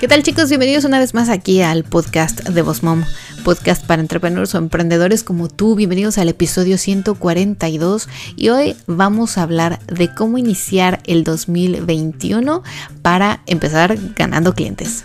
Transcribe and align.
¿Qué 0.00 0.06
tal 0.06 0.22
chicos? 0.22 0.48
Bienvenidos 0.48 0.84
una 0.84 1.00
vez 1.00 1.12
más 1.12 1.28
aquí 1.28 1.60
al 1.60 1.82
podcast 1.82 2.48
de 2.48 2.62
Boss 2.62 2.84
Mom, 2.84 3.02
podcast 3.44 3.84
para 3.84 4.00
entrepreneurs 4.00 4.54
o 4.54 4.58
emprendedores 4.58 5.24
como 5.24 5.48
tú. 5.48 5.74
Bienvenidos 5.74 6.18
al 6.18 6.28
episodio 6.28 6.78
142 6.78 8.08
y 8.36 8.50
hoy 8.50 8.76
vamos 8.86 9.38
a 9.38 9.42
hablar 9.42 9.80
de 9.86 10.14
cómo 10.14 10.38
iniciar 10.38 11.00
el 11.04 11.24
2021 11.24 12.62
para 13.02 13.42
empezar 13.46 13.98
ganando 14.14 14.54
clientes. 14.54 15.04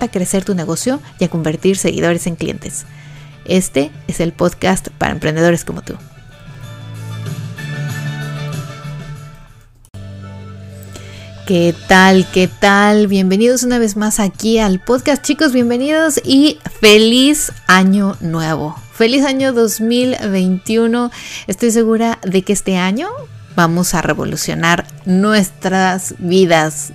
a 0.00 0.08
crecer 0.08 0.44
tu 0.44 0.54
negocio 0.54 1.00
y 1.18 1.24
a 1.24 1.28
convertir 1.28 1.76
seguidores 1.76 2.26
en 2.26 2.36
clientes. 2.36 2.86
Este 3.44 3.90
es 4.08 4.20
el 4.20 4.32
podcast 4.32 4.88
para 4.98 5.12
emprendedores 5.12 5.64
como 5.64 5.82
tú. 5.82 5.94
¿Qué 11.46 11.74
tal? 11.88 12.26
¿Qué 12.32 12.48
tal? 12.48 13.08
Bienvenidos 13.08 13.64
una 13.64 13.78
vez 13.78 13.96
más 13.96 14.20
aquí 14.20 14.58
al 14.58 14.78
podcast, 14.78 15.22
chicos, 15.22 15.52
bienvenidos 15.52 16.20
y 16.24 16.58
feliz 16.80 17.52
año 17.66 18.16
nuevo. 18.20 18.76
Feliz 18.92 19.24
año 19.24 19.52
2021. 19.52 21.10
Estoy 21.48 21.72
segura 21.72 22.20
de 22.22 22.42
que 22.42 22.52
este 22.52 22.76
año 22.76 23.08
vamos 23.54 23.94
a 23.94 24.02
revolucionar 24.02 24.86
nuestras 25.04 26.14
vidas. 26.18 26.92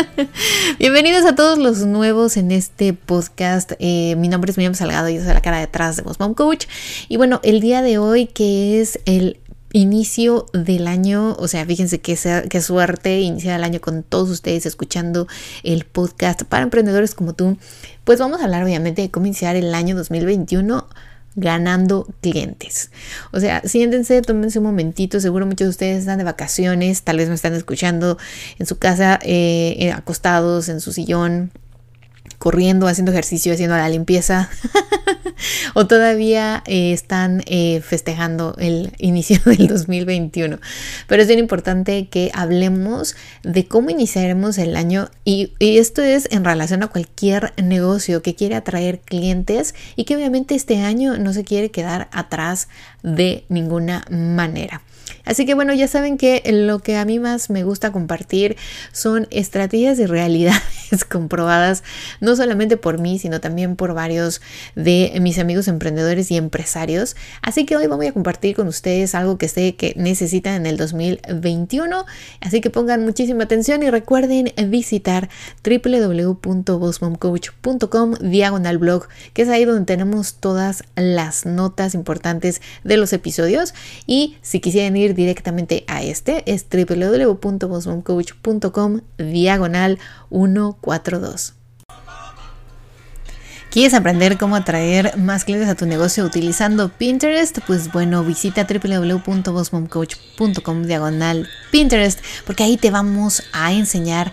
Bienvenidos 0.78 1.24
a 1.24 1.34
todos 1.34 1.58
los 1.58 1.78
nuevos 1.86 2.36
en 2.36 2.50
este 2.50 2.92
podcast. 2.92 3.72
Eh, 3.78 4.16
mi 4.16 4.28
nombre 4.28 4.50
es 4.50 4.56
Miriam 4.56 4.74
Salgado 4.74 5.08
y 5.08 5.16
yo 5.16 5.22
soy 5.22 5.34
la 5.34 5.40
cara 5.40 5.58
detrás 5.58 5.96
de 5.96 6.02
Boss 6.02 6.18
Mom 6.20 6.34
Coach. 6.34 6.66
Y 7.08 7.16
bueno, 7.16 7.40
el 7.42 7.60
día 7.60 7.82
de 7.82 7.98
hoy 7.98 8.26
que 8.26 8.80
es 8.80 9.00
el 9.04 9.38
inicio 9.72 10.46
del 10.52 10.86
año, 10.86 11.36
o 11.38 11.46
sea, 11.46 11.64
fíjense 11.64 12.00
qué, 12.00 12.16
qué 12.48 12.60
suerte 12.60 13.20
iniciar 13.20 13.56
el 13.56 13.64
año 13.64 13.80
con 13.80 14.02
todos 14.02 14.30
ustedes 14.30 14.66
escuchando 14.66 15.28
el 15.62 15.84
podcast 15.84 16.42
para 16.42 16.62
emprendedores 16.62 17.14
como 17.14 17.34
tú. 17.34 17.56
Pues 18.04 18.18
vamos 18.18 18.40
a 18.40 18.44
hablar 18.44 18.64
obviamente 18.64 19.02
de 19.02 19.10
cómo 19.10 19.26
iniciar 19.26 19.56
el 19.56 19.74
año 19.74 19.94
2021 19.96 20.86
ganando 21.38 22.06
clientes. 22.20 22.90
O 23.32 23.40
sea, 23.40 23.62
siéntense, 23.64 24.20
tómense 24.22 24.58
un 24.58 24.64
momentito, 24.66 25.20
seguro 25.20 25.46
muchos 25.46 25.66
de 25.66 25.70
ustedes 25.70 25.98
están 26.00 26.18
de 26.18 26.24
vacaciones, 26.24 27.02
tal 27.02 27.18
vez 27.18 27.28
me 27.28 27.34
están 27.34 27.54
escuchando 27.54 28.18
en 28.58 28.66
su 28.66 28.78
casa, 28.78 29.18
eh, 29.22 29.76
eh, 29.78 29.92
acostados 29.92 30.68
en 30.68 30.80
su 30.80 30.92
sillón, 30.92 31.52
corriendo, 32.38 32.86
haciendo 32.86 33.12
ejercicio, 33.12 33.52
haciendo 33.52 33.76
la 33.76 33.88
limpieza, 33.88 34.48
o 35.74 35.86
todavía 35.86 36.62
eh, 36.66 36.92
están 36.92 37.42
eh, 37.46 37.80
festejando 37.80 38.54
el 38.58 38.92
inicio 38.98 39.38
del 39.44 39.66
2021. 39.66 40.58
Pero 41.06 41.22
es 41.22 41.28
bien 41.28 41.40
importante 41.40 42.08
que 42.08 42.30
hablemos 42.34 43.16
de 43.42 43.66
cómo 43.66 43.90
iniciaremos 43.90 44.58
el 44.58 44.76
año 44.76 45.10
y, 45.24 45.52
esto 45.60 46.02
es 46.02 46.28
en 46.30 46.44
relación 46.44 46.82
a 46.82 46.88
cualquier 46.88 47.52
negocio 47.62 48.22
que 48.22 48.34
quiere 48.34 48.54
atraer 48.54 49.00
clientes 49.00 49.74
y 49.96 50.04
que 50.04 50.16
obviamente 50.16 50.54
este 50.54 50.78
año 50.78 51.18
no 51.18 51.32
se 51.32 51.44
quiere 51.44 51.70
quedar 51.70 52.08
atrás 52.12 52.68
de 53.02 53.44
ninguna 53.48 54.04
manera. 54.10 54.82
Así 55.24 55.46
que 55.46 55.54
bueno, 55.54 55.74
ya 55.74 55.88
saben 55.88 56.16
que 56.16 56.42
lo 56.50 56.78
que 56.78 56.96
a 56.96 57.04
mí 57.04 57.18
más 57.18 57.50
me 57.50 57.64
gusta 57.64 57.92
compartir 57.92 58.56
son 58.92 59.26
estrategias 59.30 59.98
y 59.98 60.06
realidades 60.06 60.62
comprobadas, 61.08 61.82
no 62.20 62.36
solamente 62.36 62.76
por 62.76 62.98
mí, 62.98 63.18
sino 63.18 63.40
también 63.40 63.76
por 63.76 63.94
varios 63.94 64.40
de 64.74 65.16
mis 65.20 65.38
amigos 65.38 65.68
emprendedores 65.68 66.30
y 66.30 66.36
empresarios. 66.36 67.16
Así 67.42 67.66
que 67.66 67.76
hoy 67.76 67.88
voy 67.96 68.06
a 68.06 68.12
compartir 68.12 68.54
con 68.54 68.68
ustedes 68.68 69.14
algo 69.14 69.38
que 69.38 69.48
sé 69.48 69.76
que 69.76 69.94
necesitan 69.96 70.52
en 70.54 70.66
el 70.66 70.76
2021. 70.76 72.04
Así 72.40 72.60
que 72.60 72.68
pongan 72.70 73.02
muchísima 73.04 73.42
atención 73.44 73.82
y 73.82 73.90
recuerden 73.90 74.52
visitar 74.68 75.28
www.bossmomcoach.com 75.64 78.14
diagonal 78.20 78.78
blog, 78.78 79.08
que 79.32 79.42
es 79.42 79.48
ahí 79.48 79.64
donde 79.64 79.84
tenemos 79.84 80.36
todas 80.36 80.84
las 80.94 81.44
notas 81.46 81.94
importantes 81.94 82.62
de 82.84 82.96
los 82.96 83.12
episodios. 83.12 83.74
Y 84.06 84.36
si 84.42 84.60
quisieran 84.60 84.96
ir 84.96 85.14
directamente 85.14 85.82
a 85.86 86.02
este, 86.02 86.42
es 86.50 86.66
www.bosmomcoach.com 86.70 89.00
diagonal 89.18 89.98
142. 90.30 91.54
¿Quieres 93.70 93.92
aprender 93.92 94.38
cómo 94.38 94.56
atraer 94.56 95.18
más 95.18 95.44
clientes 95.44 95.68
a 95.68 95.74
tu 95.74 95.84
negocio 95.84 96.24
utilizando 96.24 96.88
Pinterest? 96.88 97.58
Pues 97.66 97.92
bueno, 97.92 98.24
visita 98.24 98.66
www.bosmomcoach.com 98.66 100.84
diagonal 100.84 101.46
Pinterest 101.70 102.18
porque 102.46 102.64
ahí 102.64 102.78
te 102.78 102.90
vamos 102.90 103.42
a 103.52 103.74
enseñar 103.74 104.32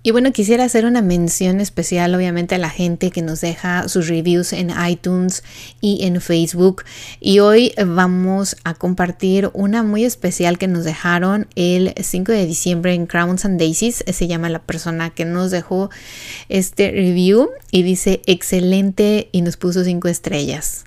Y 0.00 0.12
bueno, 0.12 0.30
quisiera 0.30 0.62
hacer 0.62 0.84
una 0.84 1.02
mención 1.02 1.60
especial 1.60 2.14
obviamente 2.14 2.54
a 2.54 2.58
la 2.58 2.70
gente 2.70 3.10
que 3.10 3.20
nos 3.20 3.40
deja 3.40 3.88
sus 3.88 4.06
reviews 4.06 4.52
en 4.52 4.72
iTunes 4.88 5.42
y 5.80 6.04
en 6.04 6.20
Facebook. 6.20 6.84
Y 7.18 7.40
hoy 7.40 7.72
vamos 7.84 8.56
a 8.62 8.74
compartir 8.74 9.50
una 9.54 9.82
muy 9.82 10.04
especial 10.04 10.56
que 10.56 10.68
nos 10.68 10.84
dejaron 10.84 11.48
el 11.56 11.94
5 12.00 12.30
de 12.30 12.46
diciembre 12.46 12.94
en 12.94 13.06
Crowns 13.06 13.44
and 13.44 13.58
Daisies. 13.58 14.04
Se 14.06 14.28
llama 14.28 14.48
la 14.48 14.60
persona 14.60 15.10
que 15.10 15.24
nos 15.24 15.50
dejó 15.50 15.90
este 16.48 16.92
review 16.92 17.50
y 17.72 17.82
dice 17.82 18.22
excelente 18.26 19.28
y 19.32 19.42
nos 19.42 19.56
puso 19.56 19.82
5 19.82 20.06
estrellas. 20.06 20.84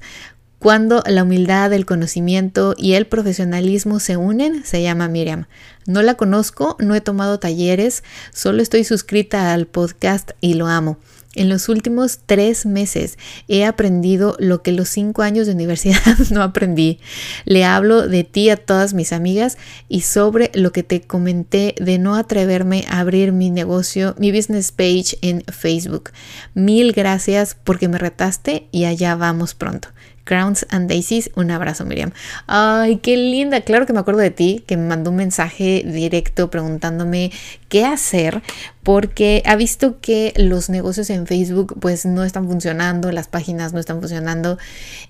Cuando 0.61 1.01
la 1.07 1.23
humildad, 1.23 1.73
el 1.73 1.87
conocimiento 1.87 2.75
y 2.77 2.93
el 2.93 3.07
profesionalismo 3.07 3.99
se 3.99 4.15
unen, 4.15 4.63
se 4.63 4.83
llama 4.83 5.07
Miriam. 5.07 5.47
No 5.87 6.03
la 6.03 6.13
conozco, 6.13 6.77
no 6.77 6.93
he 6.93 7.01
tomado 7.01 7.39
talleres, 7.39 8.03
solo 8.31 8.61
estoy 8.61 8.83
suscrita 8.83 9.53
al 9.53 9.65
podcast 9.65 10.33
y 10.39 10.53
lo 10.53 10.67
amo. 10.67 10.99
En 11.33 11.49
los 11.49 11.67
últimos 11.67 12.19
tres 12.27 12.67
meses 12.67 13.17
he 13.47 13.65
aprendido 13.65 14.35
lo 14.37 14.61
que 14.61 14.71
los 14.71 14.89
cinco 14.89 15.23
años 15.23 15.47
de 15.47 15.53
universidad 15.53 15.97
no 16.29 16.43
aprendí. 16.43 16.99
Le 17.45 17.63
hablo 17.63 18.07
de 18.07 18.23
ti 18.23 18.51
a 18.51 18.57
todas 18.57 18.93
mis 18.93 19.13
amigas 19.13 19.57
y 19.89 20.01
sobre 20.01 20.51
lo 20.53 20.71
que 20.71 20.83
te 20.83 21.01
comenté 21.01 21.73
de 21.79 21.97
no 21.97 22.15
atreverme 22.15 22.85
a 22.87 22.99
abrir 22.99 23.31
mi 23.31 23.49
negocio, 23.49 24.13
mi 24.19 24.31
business 24.31 24.71
page 24.71 25.17
en 25.23 25.43
Facebook. 25.51 26.11
Mil 26.53 26.91
gracias 26.91 27.57
porque 27.63 27.87
me 27.87 27.97
retaste 27.97 28.67
y 28.71 28.85
allá 28.85 29.15
vamos 29.15 29.55
pronto. 29.55 29.87
Crowns 30.23 30.65
and 30.69 30.87
Daisies. 30.87 31.31
Un 31.35 31.51
abrazo, 31.51 31.85
Miriam. 31.85 32.11
Ay, 32.47 32.97
qué 32.97 33.17
linda. 33.17 33.61
Claro 33.61 33.85
que 33.85 33.93
me 33.93 33.99
acuerdo 33.99 34.21
de 34.21 34.31
ti, 34.31 34.63
que 34.65 34.77
me 34.77 34.87
mandó 34.87 35.11
un 35.11 35.17
mensaje 35.17 35.83
directo 35.85 36.49
preguntándome 36.49 37.31
qué 37.69 37.85
hacer, 37.85 38.41
porque 38.83 39.43
ha 39.45 39.55
visto 39.55 39.99
que 40.01 40.33
los 40.35 40.69
negocios 40.69 41.09
en 41.09 41.27
Facebook 41.27 41.75
pues 41.79 42.05
no 42.05 42.23
están 42.23 42.47
funcionando, 42.47 43.11
las 43.11 43.27
páginas 43.27 43.73
no 43.73 43.79
están 43.79 43.99
funcionando 43.99 44.57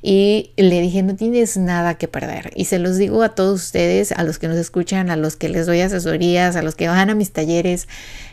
y 0.01 0.51
le 0.57 0.81
dije, 0.81 1.03
no 1.03 1.15
tienes 1.15 1.57
nada 1.57 1.95
que 1.95 2.07
perder. 2.07 2.51
Y 2.55 2.65
se 2.65 2.79
los 2.79 2.97
digo 2.97 3.23
a 3.23 3.29
todos 3.29 3.61
ustedes, 3.61 4.11
a 4.11 4.23
los 4.23 4.39
que 4.39 4.47
nos 4.47 4.57
escuchan, 4.57 5.09
a 5.09 5.15
los 5.15 5.35
que 5.35 5.49
les 5.49 5.65
doy 5.65 5.81
asesorías, 5.81 6.55
a 6.55 6.61
los 6.61 6.75
que 6.75 6.87
van 6.87 7.09
a 7.09 7.15
mis 7.15 7.31
talleres. 7.31 7.87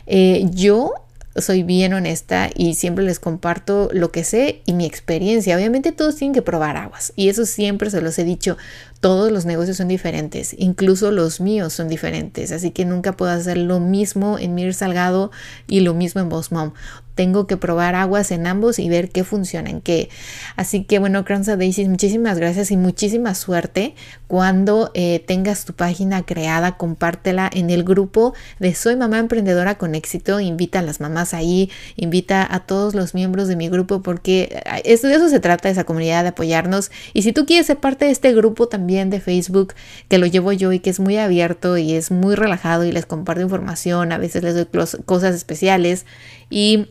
Eh, 0.05 0.45
yo 0.51 0.93
soy 1.41 1.63
bien 1.63 1.93
honesta 1.93 2.49
y 2.55 2.75
siempre 2.75 3.03
les 3.03 3.19
comparto 3.19 3.89
lo 3.93 4.11
que 4.11 4.23
sé 4.23 4.61
y 4.65 4.73
mi 4.73 4.85
experiencia. 4.85 5.55
Obviamente 5.55 5.91
todos 5.91 6.15
tienen 6.15 6.33
que 6.33 6.41
probar 6.41 6.77
aguas 6.77 7.13
y 7.15 7.29
eso 7.29 7.45
siempre 7.45 7.89
se 7.89 8.01
los 8.01 8.17
he 8.19 8.23
dicho. 8.23 8.57
Todos 8.99 9.31
los 9.31 9.45
negocios 9.45 9.77
son 9.77 9.87
diferentes, 9.87 10.53
incluso 10.57 11.11
los 11.11 11.39
míos 11.39 11.71
son 11.71 11.87
diferentes, 11.87 12.51
así 12.51 12.71
que 12.71 12.83
nunca 12.83 13.13
puedo 13.13 13.31
hacer 13.31 13.55
lo 13.55 13.79
mismo 13.79 14.37
en 14.37 14.55
Mir 14.55 14.73
Salgado 14.73 15.31
y 15.67 15.79
lo 15.79 15.93
mismo 15.93 16.19
en 16.19 16.27
Boss 16.27 16.51
Mom. 16.51 16.73
tengo 17.15 17.47
que 17.47 17.57
probar 17.57 17.95
aguas 17.95 18.31
en 18.31 18.47
ambos 18.47 18.79
y 18.79 18.87
ver 18.87 19.09
qué 19.09 19.25
funciona 19.25 19.69
en 19.69 19.81
qué. 19.81 20.07
Así 20.55 20.85
que 20.85 20.99
bueno, 20.99 21.25
Crowns 21.25 21.47
Daisy, 21.47 21.85
muchísimas 21.89 22.37
gracias 22.37 22.71
y 22.71 22.77
muchísima 22.77 23.35
suerte. 23.35 23.93
Cuando 24.27 24.91
eh, 24.93 25.21
tengas 25.27 25.65
tu 25.65 25.73
página 25.73 26.25
creada, 26.25 26.77
compártela 26.77 27.49
en 27.53 27.71
el 27.71 27.83
grupo 27.83 28.33
de 28.59 28.73
Soy 28.73 28.95
Mamá 28.95 29.19
Emprendedora 29.19 29.77
con 29.77 29.95
Éxito. 29.95 30.39
Invita 30.39 30.79
a 30.79 30.81
las 30.81 31.01
mamás 31.01 31.33
ahí, 31.33 31.69
invita 31.97 32.47
a 32.49 32.61
todos 32.61 32.95
los 32.95 33.13
miembros 33.13 33.49
de 33.49 33.57
mi 33.57 33.67
grupo 33.67 34.01
porque 34.01 34.61
eh, 34.65 34.97
de 35.01 35.13
eso 35.13 35.27
se 35.27 35.39
trata, 35.41 35.69
esa 35.69 35.83
comunidad, 35.83 36.23
de 36.23 36.29
apoyarnos. 36.29 36.89
Y 37.13 37.23
si 37.23 37.33
tú 37.33 37.45
quieres 37.45 37.67
ser 37.67 37.79
parte 37.81 38.05
de 38.05 38.11
este 38.11 38.33
grupo 38.33 38.69
también 38.69 38.88
de 38.89 39.19
Facebook, 39.19 39.73
que 40.07 40.17
lo 40.17 40.25
llevo 40.25 40.51
yo 40.51 40.71
y 40.73 40.79
que 40.79 40.89
es 40.89 40.99
muy 40.99 41.17
abierto 41.17 41.77
y 41.77 41.93
es 41.93 42.11
muy 42.11 42.35
relajado 42.35 42.85
y 42.85 42.91
les 42.91 43.05
comparto 43.05 43.41
información, 43.41 44.11
a 44.11 44.17
veces 44.17 44.43
les 44.43 44.55
doy 44.55 44.67
cosas 45.05 45.35
especiales. 45.35 46.05
Y 46.49 46.87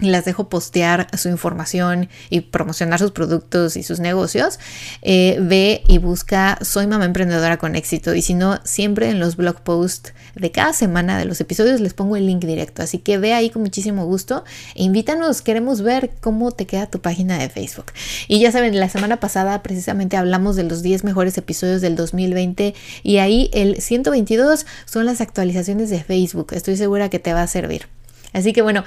las 0.00 0.24
dejo 0.24 0.48
postear 0.48 1.06
su 1.16 1.28
información 1.28 2.08
y 2.28 2.40
promocionar 2.40 2.98
sus 2.98 3.12
productos 3.12 3.76
y 3.76 3.82
sus 3.82 3.98
negocios, 3.98 4.58
eh, 5.02 5.38
ve 5.40 5.82
y 5.88 5.98
busca 5.98 6.58
Soy 6.62 6.86
Mamá 6.86 7.06
Emprendedora 7.06 7.56
con 7.56 7.76
éxito. 7.76 8.14
Y 8.14 8.22
si 8.22 8.34
no, 8.34 8.60
siempre 8.64 9.08
en 9.08 9.20
los 9.20 9.36
blog 9.36 9.62
posts 9.62 10.12
de 10.34 10.50
cada 10.50 10.72
semana 10.72 11.18
de 11.18 11.24
los 11.24 11.40
episodios 11.40 11.80
les 11.80 11.94
pongo 11.94 12.16
el 12.16 12.26
link 12.26 12.44
directo. 12.44 12.82
Así 12.82 12.98
que 12.98 13.18
ve 13.18 13.32
ahí 13.32 13.50
con 13.50 13.62
muchísimo 13.62 14.04
gusto 14.04 14.44
e 14.74 14.84
invítanos. 14.84 15.40
Queremos 15.40 15.80
ver 15.82 16.10
cómo 16.20 16.52
te 16.52 16.66
queda 16.66 16.86
tu 16.86 17.00
página 17.00 17.38
de 17.38 17.48
Facebook. 17.48 17.86
Y 18.28 18.40
ya 18.40 18.52
saben, 18.52 18.78
la 18.78 18.88
semana 18.88 19.18
pasada 19.18 19.62
precisamente 19.62 20.16
hablamos 20.16 20.56
de 20.56 20.64
los 20.64 20.82
10 20.82 21.04
mejores 21.04 21.38
episodios 21.38 21.80
del 21.80 21.96
2020 21.96 22.74
y 23.02 23.16
ahí 23.18 23.50
el 23.52 23.80
122 23.80 24.66
son 24.84 25.06
las 25.06 25.20
actualizaciones 25.20 25.90
de 25.90 26.02
Facebook. 26.02 26.52
Estoy 26.52 26.76
segura 26.76 27.08
que 27.08 27.18
te 27.18 27.32
va 27.32 27.42
a 27.42 27.46
servir. 27.46 27.88
Así 28.32 28.52
que 28.52 28.62
bueno, 28.62 28.84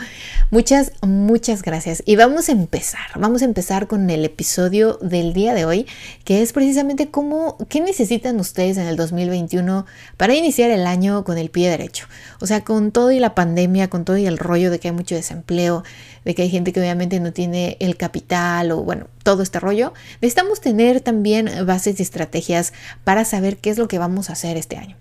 muchas, 0.52 0.92
muchas 1.02 1.64
gracias. 1.64 2.04
Y 2.06 2.16
vamos 2.16 2.50
a 2.50 2.52
empezar, 2.52 3.08
vamos 3.16 3.42
a 3.42 3.46
empezar 3.46 3.88
con 3.88 4.10
el 4.10 4.26
episodio 4.26 5.00
del 5.02 5.34
día 5.34 5.54
de 5.54 5.66
hoy, 5.66 5.88
que 6.24 6.42
es 6.42 6.54
precisamente 6.54 7.10
cómo, 7.10 7.58
qué 7.70 7.82
necesitan 7.82 8.40
ustedes 8.40 8.78
en 8.78 8.88
el 8.88 8.96
2021 8.96 9.86
para 10.18 10.36
iniciar 10.36 10.70
el 10.70 10.86
año 10.86 11.24
con 11.24 11.38
el 11.38 11.50
pie 11.50 11.70
derecho. 11.70 12.08
O 12.40 12.48
sea, 12.48 12.64
con 12.64 12.92
todo 12.92 13.12
y 13.12 13.20
la 13.20 13.34
pandemia, 13.34 13.90
con 13.90 14.06
todo 14.06 14.18
y 14.18 14.28
el 14.28 14.38
rollo 14.38 14.70
de 14.70 14.80
que 14.80 14.90
hay 14.90 14.94
mucho 14.94 15.16
desempleo, 15.16 15.84
de 16.26 16.36
que 16.36 16.44
hay 16.44 16.50
gente 16.50 16.74
que 16.74 16.80
obviamente 16.80 17.20
no 17.20 17.34
tiene 17.34 17.78
el 17.80 17.98
capital 17.98 18.72
o 18.72 18.84
bueno, 18.84 19.08
todo 19.24 19.42
este 19.42 19.60
rollo, 19.60 19.94
necesitamos 20.22 20.62
tener 20.62 21.02
también 21.02 21.50
bases 21.66 22.00
y 22.00 22.04
estrategias 22.04 22.74
para 23.04 23.26
saber 23.26 23.58
qué 23.58 23.70
es 23.70 23.78
lo 23.78 23.88
que 23.88 24.00
vamos 24.00 24.30
a 24.30 24.34
hacer 24.34 24.58
este 24.58 24.78
año. 24.78 24.96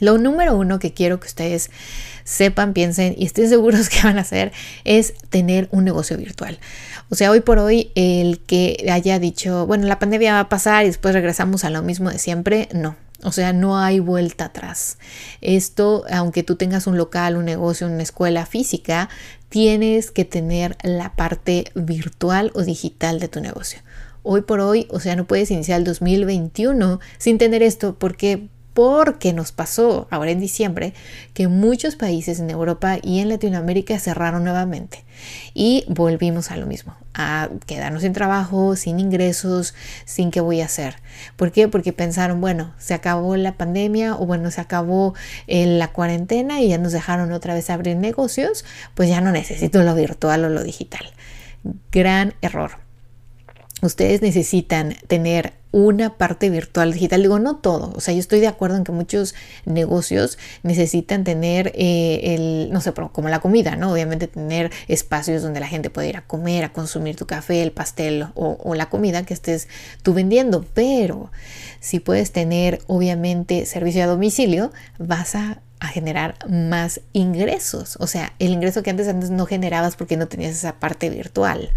Lo 0.00 0.16
número 0.16 0.56
uno 0.56 0.78
que 0.78 0.94
quiero 0.94 1.20
que 1.20 1.26
ustedes 1.26 1.70
sepan, 2.30 2.72
piensen 2.72 3.14
y 3.18 3.26
estén 3.26 3.48
seguros 3.48 3.88
que 3.90 4.02
van 4.02 4.18
a 4.18 4.22
hacer 4.22 4.52
es 4.84 5.14
tener 5.30 5.68
un 5.72 5.84
negocio 5.84 6.16
virtual. 6.16 6.58
O 7.10 7.16
sea, 7.16 7.30
hoy 7.30 7.40
por 7.40 7.58
hoy 7.58 7.90
el 7.96 8.38
que 8.40 8.86
haya 8.90 9.18
dicho, 9.18 9.66
bueno, 9.66 9.86
la 9.88 9.98
pandemia 9.98 10.34
va 10.34 10.40
a 10.40 10.48
pasar 10.48 10.84
y 10.84 10.88
después 10.88 11.12
regresamos 11.12 11.64
a 11.64 11.70
lo 11.70 11.82
mismo 11.82 12.10
de 12.10 12.18
siempre, 12.18 12.68
no. 12.72 12.96
O 13.22 13.32
sea, 13.32 13.52
no 13.52 13.78
hay 13.78 14.00
vuelta 14.00 14.46
atrás. 14.46 14.96
Esto, 15.42 16.04
aunque 16.10 16.42
tú 16.42 16.56
tengas 16.56 16.86
un 16.86 16.96
local, 16.96 17.36
un 17.36 17.44
negocio, 17.44 17.86
una 17.86 18.02
escuela 18.02 18.46
física, 18.46 19.10
tienes 19.50 20.10
que 20.10 20.24
tener 20.24 20.78
la 20.82 21.14
parte 21.16 21.70
virtual 21.74 22.50
o 22.54 22.62
digital 22.62 23.20
de 23.20 23.28
tu 23.28 23.40
negocio. 23.40 23.80
Hoy 24.22 24.42
por 24.42 24.60
hoy, 24.60 24.86
o 24.90 25.00
sea, 25.00 25.16
no 25.16 25.26
puedes 25.26 25.50
iniciar 25.50 25.78
el 25.80 25.84
2021 25.84 27.00
sin 27.18 27.38
tener 27.38 27.62
esto 27.62 27.98
porque 27.98 28.48
porque 28.74 29.32
nos 29.32 29.52
pasó 29.52 30.06
ahora 30.10 30.30
en 30.30 30.40
diciembre 30.40 30.94
que 31.34 31.48
muchos 31.48 31.96
países 31.96 32.40
en 32.40 32.50
Europa 32.50 32.98
y 33.02 33.20
en 33.20 33.28
Latinoamérica 33.28 33.98
cerraron 33.98 34.44
nuevamente 34.44 35.04
y 35.54 35.84
volvimos 35.88 36.50
a 36.50 36.56
lo 36.56 36.66
mismo, 36.66 36.96
a 37.14 37.48
quedarnos 37.66 38.02
sin 38.02 38.12
trabajo, 38.12 38.76
sin 38.76 39.00
ingresos, 39.00 39.74
sin 40.04 40.30
qué 40.30 40.40
voy 40.40 40.60
a 40.60 40.66
hacer. 40.66 40.96
¿Por 41.36 41.52
qué? 41.52 41.68
Porque 41.68 41.92
pensaron, 41.92 42.40
bueno, 42.40 42.72
se 42.78 42.94
acabó 42.94 43.36
la 43.36 43.54
pandemia 43.54 44.14
o 44.14 44.26
bueno, 44.26 44.50
se 44.50 44.60
acabó 44.60 45.14
eh, 45.46 45.66
la 45.66 45.88
cuarentena 45.88 46.60
y 46.60 46.68
ya 46.68 46.78
nos 46.78 46.92
dejaron 46.92 47.32
otra 47.32 47.54
vez 47.54 47.70
abrir 47.70 47.96
negocios, 47.96 48.64
pues 48.94 49.08
ya 49.08 49.20
no 49.20 49.32
necesito 49.32 49.82
lo 49.82 49.94
virtual 49.94 50.44
o 50.44 50.48
lo 50.48 50.62
digital. 50.62 51.04
Gran 51.90 52.34
error. 52.40 52.78
Ustedes 53.82 54.20
necesitan 54.22 54.94
tener 55.06 55.54
una 55.72 56.16
parte 56.16 56.50
virtual 56.50 56.92
digital. 56.92 57.22
Digo, 57.22 57.38
no 57.38 57.56
todo. 57.56 57.92
O 57.94 58.00
sea, 58.00 58.14
yo 58.14 58.20
estoy 58.20 58.40
de 58.40 58.48
acuerdo 58.48 58.76
en 58.76 58.84
que 58.84 58.92
muchos 58.92 59.34
negocios 59.64 60.38
necesitan 60.62 61.24
tener 61.24 61.72
eh, 61.74 62.34
el, 62.34 62.72
no 62.72 62.80
sé, 62.80 62.92
como 63.12 63.28
la 63.28 63.40
comida, 63.40 63.76
¿no? 63.76 63.92
Obviamente 63.92 64.26
tener 64.26 64.70
espacios 64.88 65.42
donde 65.42 65.60
la 65.60 65.68
gente 65.68 65.90
puede 65.90 66.08
ir 66.08 66.16
a 66.16 66.26
comer, 66.26 66.64
a 66.64 66.72
consumir 66.72 67.16
tu 67.16 67.26
café, 67.26 67.62
el 67.62 67.72
pastel 67.72 68.26
o, 68.34 68.58
o 68.62 68.74
la 68.74 68.88
comida 68.88 69.24
que 69.24 69.34
estés 69.34 69.68
tú 70.02 70.14
vendiendo. 70.14 70.64
Pero 70.74 71.30
si 71.80 72.00
puedes 72.00 72.32
tener, 72.32 72.80
obviamente, 72.86 73.66
servicio 73.66 74.04
a 74.04 74.06
domicilio, 74.06 74.72
vas 74.98 75.34
a 75.34 75.62
a 75.80 75.88
generar 75.88 76.36
más 76.48 77.00
ingresos. 77.12 77.96
O 78.00 78.06
sea, 78.06 78.34
el 78.38 78.50
ingreso 78.50 78.82
que 78.82 78.90
antes, 78.90 79.08
antes 79.08 79.30
no 79.30 79.46
generabas 79.46 79.96
porque 79.96 80.16
no 80.16 80.28
tenías 80.28 80.52
esa 80.52 80.74
parte 80.74 81.08
virtual. 81.08 81.70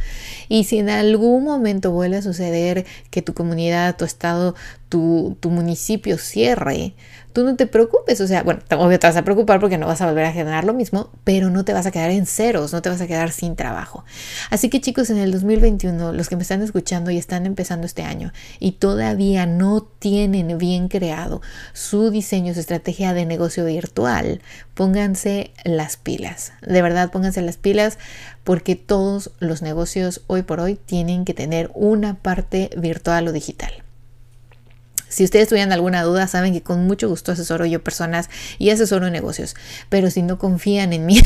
Y 0.50 0.66
si 0.66 0.78
en 0.78 0.90
algún 0.90 1.46
momento 1.46 1.92
vuelve 1.92 2.18
a 2.18 2.22
suceder 2.22 2.86
que 3.10 3.22
tu 3.22 3.34
comunidad, 3.34 3.96
tu 3.96 4.04
estado, 4.06 4.56
tu, 4.94 5.50
municipio 5.50 6.20
cierre, 6.20 6.94
tú 7.34 7.44
no 7.44 7.56
te 7.56 7.66
preocupes, 7.66 8.22
o 8.22 8.28
sea, 8.28 8.44
bueno, 8.44 8.62
obvio 8.78 9.00
te 9.00 9.08
vas 9.08 9.16
a 9.16 9.24
preocupar 9.24 9.60
porque 9.60 9.80
no 9.80 9.88
vas 9.88 10.02
a 10.02 10.06
volver 10.06 10.26
a 10.26 10.32
generar 10.32 10.66
lo 10.66 10.74
mismo, 10.76 11.10
pero 11.24 11.50
no 11.50 11.66
te 11.66 11.74
vas 11.74 11.88
a 11.88 11.92
quedar 11.92 12.12
en 12.12 12.28
ceros, 12.28 12.74
no 12.74 12.84
te 12.84 12.90
vas 12.90 13.02
a 13.02 13.08
quedar 13.08 13.32
sin 13.32 13.56
trabajo. 13.56 14.06
Así 14.52 14.70
que 14.70 14.82
chicos, 14.82 15.10
en 15.10 15.18
el 15.18 15.32
2021, 15.32 16.14
los 16.14 16.30
que 16.30 16.36
me 16.36 16.44
están 16.44 16.62
escuchando 16.62 17.10
y 17.10 17.18
están 17.18 17.48
empezando 17.48 17.88
este 17.88 18.04
año 18.04 18.34
y 18.60 18.74
todavía 18.74 19.48
no 19.48 19.82
tienen 19.82 20.60
bien 20.60 20.90
creado 20.90 21.42
su 21.74 22.12
diseño, 22.12 22.54
su 22.54 22.60
estrategia 22.60 23.16
de 23.16 23.26
negocio 23.26 23.66
virtual, 23.66 24.42
pónganse 24.76 25.54
las 25.64 25.98
pilas. 25.98 26.54
De 26.62 26.84
verdad, 26.84 27.10
pónganse 27.10 27.42
las 27.42 27.58
pilas 27.58 27.98
porque 28.44 28.76
todos 28.76 29.32
los 29.40 29.64
negocios 29.64 30.22
hoy 30.28 30.44
por 30.44 30.60
hoy 30.60 30.76
tienen 30.76 31.26
que 31.26 31.34
tener 31.34 31.72
una 31.74 32.14
parte 32.14 32.70
virtual 32.78 33.28
o 33.28 33.32
digital. 33.32 33.84
Si 35.14 35.24
ustedes 35.24 35.48
tuvieran 35.48 35.72
alguna 35.72 36.02
duda, 36.02 36.28
saben 36.28 36.54
que 36.54 36.64
con 36.64 36.88
mucho 36.88 37.08
gusto 37.08 37.32
asesoro 37.32 37.68
yo 37.68 37.84
personas 37.84 38.32
y 38.58 38.72
asesoro 38.72 39.12
negocios. 39.12 39.56
Pero 39.90 40.10
si 40.10 40.24
no 40.24 40.40
confían 40.40 40.92
en 40.92 41.06
mí 41.06 41.22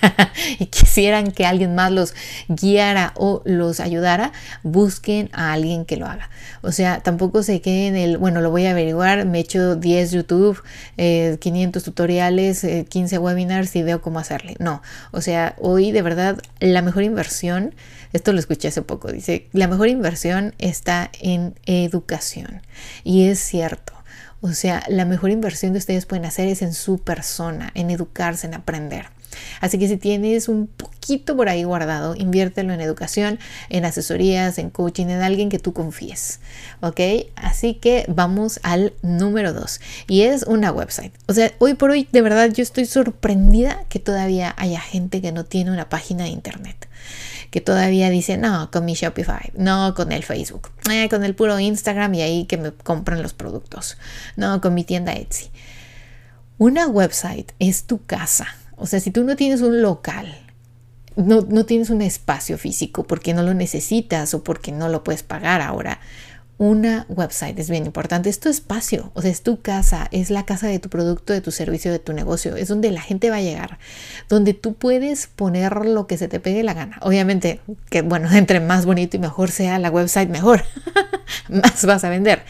y 0.58 0.66
quisieran 0.66 1.32
que 1.32 1.46
alguien 1.46 1.74
más 1.74 1.92
los 1.92 2.14
guiara 2.48 3.12
o 3.16 3.42
los 3.44 3.80
ayudara, 3.80 4.32
busquen 4.62 5.30
a 5.32 5.52
alguien 5.52 5.84
que 5.84 5.96
lo 5.96 6.06
haga. 6.06 6.30
O 6.62 6.72
sea, 6.72 7.00
tampoco 7.00 7.42
se 7.42 7.60
queden 7.60 7.96
el, 7.96 8.18
bueno, 8.18 8.40
lo 8.40 8.50
voy 8.50 8.66
a 8.66 8.70
averiguar, 8.70 9.24
me 9.26 9.40
echo 9.40 9.76
10 9.76 10.12
YouTube, 10.12 10.62
500 10.96 11.82
eh, 11.82 11.84
tutoriales, 11.84 12.66
15 12.88 13.14
eh, 13.14 13.18
webinars 13.18 13.74
y 13.76 13.82
veo 13.82 14.00
cómo 14.00 14.18
hacerle. 14.18 14.56
No, 14.58 14.82
o 15.10 15.20
sea, 15.20 15.54
hoy 15.58 15.92
de 15.92 16.02
verdad 16.02 16.38
la 16.60 16.82
mejor 16.82 17.02
inversión 17.02 17.74
esto 18.12 18.32
lo 18.32 18.40
escuché 18.40 18.68
hace 18.68 18.82
poco. 18.82 19.12
Dice, 19.12 19.48
la 19.52 19.68
mejor 19.68 19.88
inversión 19.88 20.54
está 20.58 21.10
en 21.20 21.54
educación. 21.66 22.62
Y 23.04 23.28
es 23.28 23.38
cierto. 23.38 23.92
O 24.40 24.52
sea, 24.52 24.82
la 24.88 25.04
mejor 25.04 25.30
inversión 25.30 25.72
que 25.72 25.78
ustedes 25.78 26.06
pueden 26.06 26.24
hacer 26.24 26.48
es 26.48 26.62
en 26.62 26.72
su 26.72 26.98
persona, 26.98 27.70
en 27.74 27.90
educarse, 27.90 28.46
en 28.46 28.54
aprender. 28.54 29.06
Así 29.60 29.78
que 29.78 29.88
si 29.88 29.96
tienes 29.96 30.48
un 30.48 30.66
poquito 30.66 31.36
por 31.36 31.48
ahí 31.48 31.64
guardado, 31.64 32.14
inviértelo 32.16 32.72
en 32.72 32.80
educación, 32.80 33.38
en 33.68 33.84
asesorías, 33.84 34.58
en 34.58 34.70
coaching, 34.70 35.06
en 35.06 35.22
alguien 35.22 35.48
que 35.48 35.58
tú 35.58 35.72
confíes. 35.72 36.40
¿Ok? 36.80 37.00
Así 37.36 37.74
que 37.74 38.04
vamos 38.08 38.60
al 38.62 38.92
número 39.02 39.52
dos 39.52 39.80
y 40.06 40.22
es 40.22 40.44
una 40.44 40.72
website. 40.72 41.12
O 41.26 41.34
sea, 41.34 41.52
hoy 41.58 41.74
por 41.74 41.90
hoy 41.90 42.08
de 42.10 42.22
verdad 42.22 42.50
yo 42.52 42.62
estoy 42.62 42.86
sorprendida 42.86 43.84
que 43.88 43.98
todavía 43.98 44.54
haya 44.58 44.80
gente 44.80 45.20
que 45.20 45.32
no 45.32 45.44
tiene 45.44 45.70
una 45.70 45.88
página 45.88 46.24
de 46.24 46.30
internet 46.30 46.88
que 47.50 47.60
todavía 47.60 48.10
dice, 48.10 48.36
no, 48.36 48.70
con 48.70 48.84
mi 48.84 48.94
Shopify, 48.94 49.50
no 49.54 49.94
con 49.94 50.12
el 50.12 50.22
Facebook, 50.22 50.70
eh, 50.90 51.08
con 51.08 51.24
el 51.24 51.34
puro 51.34 51.58
Instagram 51.58 52.14
y 52.14 52.22
ahí 52.22 52.44
que 52.44 52.56
me 52.56 52.72
compran 52.72 53.22
los 53.22 53.34
productos, 53.34 53.98
no 54.36 54.60
con 54.60 54.74
mi 54.74 54.84
tienda 54.84 55.12
Etsy. 55.12 55.50
Una 56.58 56.86
website 56.86 57.52
es 57.58 57.84
tu 57.84 58.04
casa. 58.04 58.46
O 58.80 58.86
sea, 58.86 58.98
si 58.98 59.10
tú 59.10 59.24
no 59.24 59.36
tienes 59.36 59.60
un 59.60 59.82
local, 59.82 60.34
no, 61.14 61.42
no 61.42 61.66
tienes 61.66 61.90
un 61.90 62.00
espacio 62.00 62.56
físico 62.56 63.06
porque 63.06 63.34
no 63.34 63.42
lo 63.42 63.52
necesitas 63.52 64.32
o 64.32 64.42
porque 64.42 64.72
no 64.72 64.88
lo 64.88 65.04
puedes 65.04 65.22
pagar 65.22 65.60
ahora, 65.60 66.00
una 66.60 67.06
website 67.08 67.58
es 67.58 67.70
bien 67.70 67.86
importante. 67.86 68.28
Es 68.28 68.38
tu 68.38 68.50
espacio, 68.50 69.10
o 69.14 69.22
sea, 69.22 69.30
es 69.30 69.42
tu 69.42 69.62
casa, 69.62 70.08
es 70.12 70.28
la 70.28 70.44
casa 70.44 70.66
de 70.66 70.78
tu 70.78 70.90
producto, 70.90 71.32
de 71.32 71.40
tu 71.40 71.52
servicio, 71.52 71.90
de 71.90 72.00
tu 72.00 72.12
negocio. 72.12 72.54
Es 72.54 72.68
donde 72.68 72.90
la 72.90 73.00
gente 73.00 73.30
va 73.30 73.36
a 73.36 73.40
llegar, 73.40 73.78
donde 74.28 74.52
tú 74.52 74.74
puedes 74.74 75.26
poner 75.26 75.86
lo 75.86 76.06
que 76.06 76.18
se 76.18 76.28
te 76.28 76.38
pegue 76.38 76.62
la 76.62 76.74
gana. 76.74 76.98
Obviamente, 77.00 77.62
que 77.88 78.02
bueno, 78.02 78.30
entre 78.36 78.60
más 78.60 78.84
bonito 78.84 79.16
y 79.16 79.20
mejor 79.20 79.50
sea 79.50 79.78
la 79.78 79.90
website, 79.90 80.28
mejor. 80.28 80.62
más 81.48 81.86
vas 81.86 82.04
a 82.04 82.10
vender. 82.10 82.42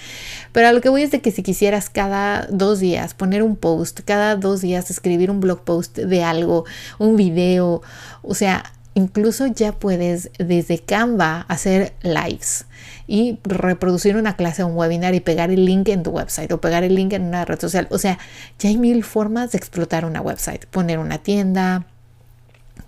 Pero 0.50 0.66
a 0.66 0.72
lo 0.72 0.80
que 0.80 0.88
voy 0.88 1.02
es 1.02 1.12
de 1.12 1.20
que 1.20 1.30
si 1.30 1.44
quisieras 1.44 1.88
cada 1.88 2.48
dos 2.50 2.80
días 2.80 3.14
poner 3.14 3.44
un 3.44 3.54
post, 3.54 4.00
cada 4.04 4.34
dos 4.34 4.60
días 4.60 4.90
escribir 4.90 5.30
un 5.30 5.38
blog 5.38 5.62
post 5.62 5.96
de 5.96 6.24
algo, 6.24 6.64
un 6.98 7.16
video, 7.16 7.80
o 8.22 8.34
sea, 8.34 8.64
incluso 9.00 9.46
ya 9.46 9.72
puedes 9.72 10.30
desde 10.38 10.78
Canva 10.78 11.46
hacer 11.48 11.94
lives 12.02 12.66
y 13.06 13.38
reproducir 13.42 14.16
una 14.16 14.36
clase 14.36 14.62
o 14.62 14.68
un 14.68 14.76
webinar 14.76 15.14
y 15.14 15.20
pegar 15.20 15.50
el 15.50 15.64
link 15.64 15.88
en 15.88 16.02
tu 16.02 16.10
website 16.10 16.52
o 16.52 16.60
pegar 16.60 16.84
el 16.84 16.94
link 16.94 17.12
en 17.12 17.24
una 17.24 17.44
red 17.44 17.58
social. 17.58 17.88
O 17.90 17.98
sea, 17.98 18.18
ya 18.58 18.68
hay 18.68 18.76
mil 18.76 19.02
formas 19.02 19.52
de 19.52 19.58
explotar 19.58 20.04
una 20.04 20.20
website. 20.20 20.66
Poner 20.66 20.98
una 20.98 21.18
tienda, 21.18 21.86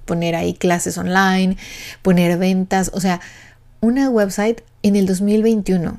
poner 0.04 0.36
ahí 0.36 0.54
clases 0.54 0.98
online, 0.98 1.56
poner 2.02 2.38
ventas. 2.38 2.90
O 2.94 3.00
sea, 3.00 3.20
una 3.80 4.10
website 4.10 4.62
en 4.82 4.96
el 4.96 5.06
2021 5.06 5.98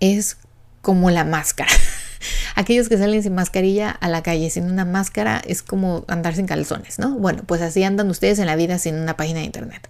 es 0.00 0.38
como 0.80 1.10
la 1.10 1.24
máscara. 1.24 1.70
Aquellos 2.54 2.88
que 2.88 2.98
salen 2.98 3.22
sin 3.22 3.34
mascarilla 3.34 3.90
a 3.90 4.08
la 4.08 4.22
calle 4.22 4.50
sin 4.50 4.64
una 4.64 4.84
máscara 4.84 5.40
es 5.46 5.62
como 5.62 6.04
andar 6.08 6.34
sin 6.34 6.46
calzones, 6.46 6.98
¿no? 6.98 7.18
Bueno, 7.18 7.42
pues 7.46 7.62
así 7.62 7.82
andan 7.84 8.10
ustedes 8.10 8.38
en 8.38 8.46
la 8.46 8.56
vida 8.56 8.78
sin 8.78 8.96
una 8.96 9.16
página 9.16 9.40
de 9.40 9.46
internet. 9.46 9.88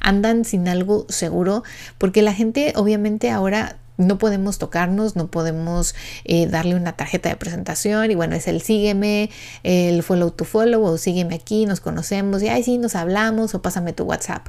Andan 0.00 0.44
sin 0.44 0.68
algo 0.68 1.06
seguro 1.08 1.62
porque 1.98 2.22
la 2.22 2.34
gente 2.34 2.72
obviamente 2.76 3.30
ahora 3.30 3.76
no 3.98 4.16
podemos 4.16 4.58
tocarnos, 4.58 5.16
no 5.16 5.26
podemos 5.26 5.94
eh, 6.24 6.46
darle 6.46 6.76
una 6.76 6.92
tarjeta 6.92 7.28
de 7.28 7.36
presentación 7.36 8.10
y 8.10 8.14
bueno, 8.14 8.36
es 8.36 8.46
el 8.48 8.62
sígueme, 8.62 9.28
el 9.64 10.02
follow 10.02 10.30
to 10.30 10.44
follow 10.44 10.84
o 10.84 10.96
sígueme 10.96 11.34
aquí, 11.34 11.66
nos 11.66 11.80
conocemos 11.80 12.42
y 12.42 12.48
ay 12.48 12.62
sí, 12.62 12.78
nos 12.78 12.94
hablamos 12.94 13.54
o 13.54 13.60
pásame 13.60 13.92
tu 13.92 14.04
WhatsApp. 14.04 14.46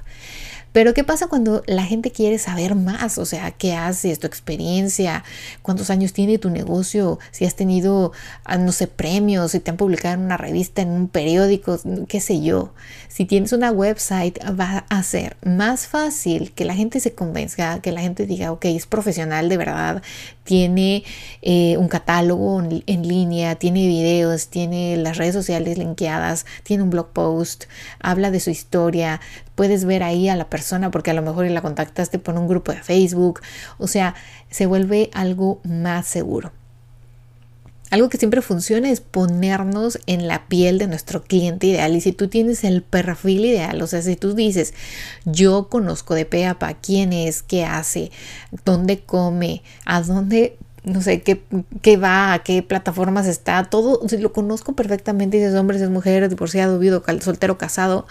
Pero 0.71 0.93
¿qué 0.93 1.03
pasa 1.03 1.27
cuando 1.27 1.63
la 1.65 1.83
gente 1.83 2.11
quiere 2.11 2.37
saber 2.37 2.75
más? 2.75 3.17
O 3.17 3.25
sea, 3.25 3.51
¿qué 3.51 3.73
haces? 3.73 4.19
¿Tu 4.19 4.27
experiencia? 4.27 5.23
¿Cuántos 5.61 5.89
años 5.89 6.13
tiene 6.13 6.37
tu 6.37 6.49
negocio? 6.49 7.19
Si 7.31 7.45
has 7.45 7.55
tenido, 7.55 8.11
ah, 8.43 8.57
no 8.57 8.71
sé, 8.71 8.87
premios, 8.87 9.51
si 9.51 9.59
te 9.59 9.71
han 9.71 9.77
publicado 9.77 10.13
en 10.15 10.21
una 10.21 10.37
revista, 10.37 10.81
en 10.81 10.89
un 10.89 11.07
periódico, 11.07 11.79
qué 12.07 12.21
sé 12.21 12.41
yo. 12.41 12.73
Si 13.07 13.25
tienes 13.25 13.51
una 13.51 13.71
website, 13.71 14.37
va 14.59 14.85
a 14.89 15.03
ser 15.03 15.37
más 15.43 15.87
fácil 15.87 16.51
que 16.51 16.65
la 16.65 16.75
gente 16.75 16.99
se 16.99 17.13
convenza, 17.13 17.79
que 17.81 17.91
la 17.91 18.01
gente 18.01 18.25
diga, 18.25 18.51
ok, 18.51 18.65
es 18.65 18.85
profesional 18.85 19.49
de 19.49 19.57
verdad, 19.57 20.03
tiene 20.49 21.03
eh, 21.41 21.77
un 21.77 21.87
catálogo 21.87 22.59
en, 22.59 23.07
línea, 23.07 23.55
tiene 23.55 23.85
videos, 23.85 24.47
tiene 24.47 24.97
las 24.97 25.17
redes 25.17 25.33
sociales 25.35 25.77
linkeadas, 25.77 26.45
tiene 26.63 26.81
un 26.81 26.89
blog 26.89 27.09
post, 27.09 27.65
habla 27.99 28.31
de 28.31 28.39
su 28.39 28.49
historia, 28.49 29.21
puedes 29.59 29.83
ver 29.83 30.03
ahí 30.03 30.29
a 30.29 30.37
la 30.37 30.49
persona 30.49 30.89
porque 30.89 31.11
a 31.11 31.13
lo 31.13 31.21
mejor 31.21 31.45
la 31.51 31.61
contactaste 31.61 32.17
por 32.17 32.33
un 32.35 32.47
grupo 32.47 32.71
de 32.71 32.81
Facebook, 32.81 33.41
o 33.77 33.87
sea, 33.87 34.15
se 34.49 34.67
vuelve 34.67 35.09
algo 35.13 35.59
más 35.65 36.07
seguro. 36.07 36.53
Algo 37.89 38.07
que 38.07 38.17
siempre 38.17 38.41
funciona 38.41 38.89
es 38.89 39.01
ponernos 39.01 39.99
en 40.05 40.29
la 40.29 40.47
piel 40.47 40.77
de 40.77 40.87
nuestro 40.87 41.23
cliente 41.23 41.67
ideal. 41.67 41.93
Y 41.93 41.99
si 41.99 42.13
tú 42.13 42.29
tienes 42.29 42.63
el 42.63 42.83
perfil 42.83 43.43
ideal, 43.43 43.81
o 43.81 43.87
sea, 43.87 44.01
si 44.01 44.15
tú 44.15 44.33
dices, 44.33 44.73
yo 45.25 45.67
conozco 45.67 46.15
de 46.15 46.23
Peapa 46.23 46.75
quién 46.75 47.11
es, 47.11 47.43
qué 47.43 47.65
hace, 47.65 48.11
dónde 48.63 49.01
come, 49.01 49.61
a 49.83 50.01
dónde 50.01 50.57
no 50.85 51.01
sé 51.01 51.21
qué, 51.21 51.43
qué, 51.81 51.97
va, 51.97 52.31
a 52.31 52.43
qué 52.43 52.63
plataformas 52.63 53.27
está, 53.27 53.65
todo, 53.65 54.07
si 54.07 54.19
lo 54.19 54.31
conozco 54.31 54.71
perfectamente, 54.71 55.35
dices 55.35 55.53
hombres, 55.55 55.81
es 55.81 55.89
mujer, 55.89 56.29
divorciado, 56.29 56.79
viudo, 56.79 57.03
soltero, 57.19 57.57
casado, 57.57 58.07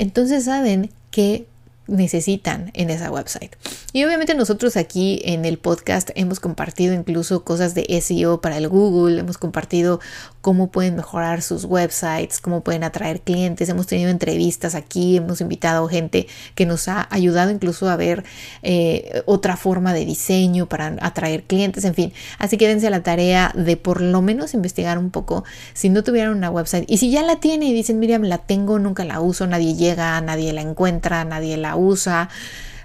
entonces 0.00 0.44
saben 0.44 0.90
que 1.10 1.46
necesitan 1.90 2.70
en 2.74 2.90
esa 2.90 3.10
website. 3.10 3.54
Y 3.92 4.04
obviamente 4.04 4.34
nosotros 4.34 4.76
aquí 4.76 5.20
en 5.24 5.44
el 5.44 5.58
podcast 5.58 6.10
hemos 6.14 6.40
compartido 6.40 6.94
incluso 6.94 7.44
cosas 7.44 7.74
de 7.74 8.00
SEO 8.00 8.40
para 8.40 8.56
el 8.56 8.68
Google, 8.68 9.20
hemos 9.20 9.36
compartido 9.38 10.00
cómo 10.40 10.70
pueden 10.70 10.96
mejorar 10.96 11.42
sus 11.42 11.64
websites, 11.64 12.40
cómo 12.40 12.62
pueden 12.62 12.84
atraer 12.84 13.20
clientes, 13.20 13.68
hemos 13.68 13.86
tenido 13.86 14.10
entrevistas 14.10 14.74
aquí, 14.74 15.16
hemos 15.16 15.40
invitado 15.40 15.86
gente 15.88 16.26
que 16.54 16.66
nos 16.66 16.88
ha 16.88 17.08
ayudado 17.10 17.50
incluso 17.50 17.90
a 17.90 17.96
ver 17.96 18.24
eh, 18.62 19.22
otra 19.26 19.56
forma 19.56 19.92
de 19.92 20.04
diseño 20.04 20.66
para 20.66 20.96
atraer 21.00 21.42
clientes, 21.42 21.84
en 21.84 21.94
fin. 21.94 22.12
Así 22.38 22.56
que 22.56 22.68
dense 22.68 22.86
a 22.86 22.90
la 22.90 23.02
tarea 23.02 23.52
de 23.54 23.76
por 23.76 24.00
lo 24.00 24.22
menos 24.22 24.54
investigar 24.54 24.98
un 24.98 25.10
poco 25.10 25.44
si 25.74 25.88
no 25.88 26.02
tuvieran 26.04 26.32
una 26.32 26.50
website. 26.50 26.84
Y 26.88 26.98
si 26.98 27.10
ya 27.10 27.22
la 27.22 27.40
tiene 27.40 27.66
y 27.66 27.72
dicen, 27.72 27.98
Miriam, 27.98 28.22
la 28.22 28.38
tengo, 28.38 28.78
nunca 28.78 29.04
la 29.04 29.20
uso, 29.20 29.46
nadie 29.46 29.74
llega, 29.74 30.20
nadie 30.20 30.52
la 30.52 30.62
encuentra, 30.62 31.24
nadie 31.24 31.56
la 31.56 31.76
usa. 31.80 32.28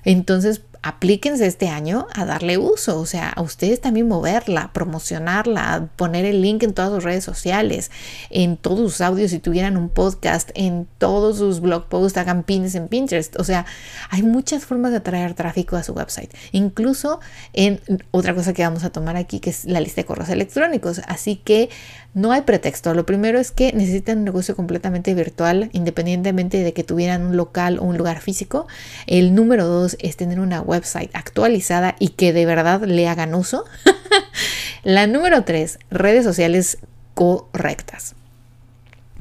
Entonces 0.03 0.61
aplíquense 0.85 1.47
este 1.47 1.67
año 1.67 2.05
a 2.13 2.25
darle 2.25 2.59
uso, 2.59 2.99
o 2.99 3.07
sea, 3.07 3.29
a 3.29 3.41
ustedes 3.41 3.81
también 3.81 4.07
moverla, 4.07 4.69
promocionarla, 4.71 5.89
poner 5.95 6.25
el 6.25 6.43
link 6.43 6.61
en 6.61 6.75
todas 6.75 6.91
sus 6.91 7.03
redes 7.03 7.23
sociales, 7.23 7.89
en 8.29 8.55
todos 8.55 8.91
sus 8.91 9.01
audios, 9.01 9.31
si 9.31 9.39
tuvieran 9.39 9.77
un 9.77 9.89
podcast, 9.89 10.51
en 10.53 10.87
todos 10.99 11.39
sus 11.39 11.59
blog 11.59 11.87
posts, 11.87 12.19
hagan 12.19 12.43
pins 12.43 12.75
en 12.75 12.87
Pinterest, 12.87 13.35
o 13.39 13.43
sea, 13.43 13.65
hay 14.11 14.21
muchas 14.21 14.63
formas 14.63 14.91
de 14.91 14.97
atraer 14.97 15.33
tráfico 15.33 15.75
a 15.75 15.81
su 15.81 15.93
website, 15.93 16.31
incluso 16.51 17.19
en 17.53 17.81
otra 18.11 18.35
cosa 18.35 18.53
que 18.53 18.61
vamos 18.61 18.83
a 18.83 18.91
tomar 18.91 19.17
aquí, 19.17 19.39
que 19.39 19.49
es 19.49 19.65
la 19.65 19.79
lista 19.79 20.01
de 20.01 20.05
correos 20.05 20.29
electrónicos, 20.29 21.01
así 21.07 21.35
que 21.35 21.71
no 22.15 22.31
hay 22.31 22.43
pretexto. 22.43 22.93
Lo 22.93 23.05
primero 23.05 23.39
es 23.39 23.51
que 23.51 23.73
necesitan 23.73 24.19
un 24.19 24.23
negocio 24.23 24.55
completamente 24.55 25.13
virtual, 25.13 25.69
independientemente 25.73 26.63
de 26.63 26.71
que 26.71 26.85
tuvieran 26.85 27.23
un 27.23 27.35
local 27.35 27.77
o 27.77 27.83
un 27.83 27.97
lugar 27.97 28.21
físico. 28.21 28.67
El 29.05 29.35
número 29.35 29.67
dos 29.67 29.97
es 29.99 30.15
tener 30.15 30.39
una 30.39 30.61
website 30.75 31.09
actualizada 31.13 31.95
y 31.99 32.09
que 32.09 32.33
de 32.33 32.45
verdad 32.45 32.83
le 32.83 33.07
hagan 33.07 33.33
uso. 33.33 33.65
La 34.83 35.07
número 35.07 35.43
tres, 35.43 35.79
redes 35.89 36.23
sociales 36.23 36.77
correctas. 37.13 38.15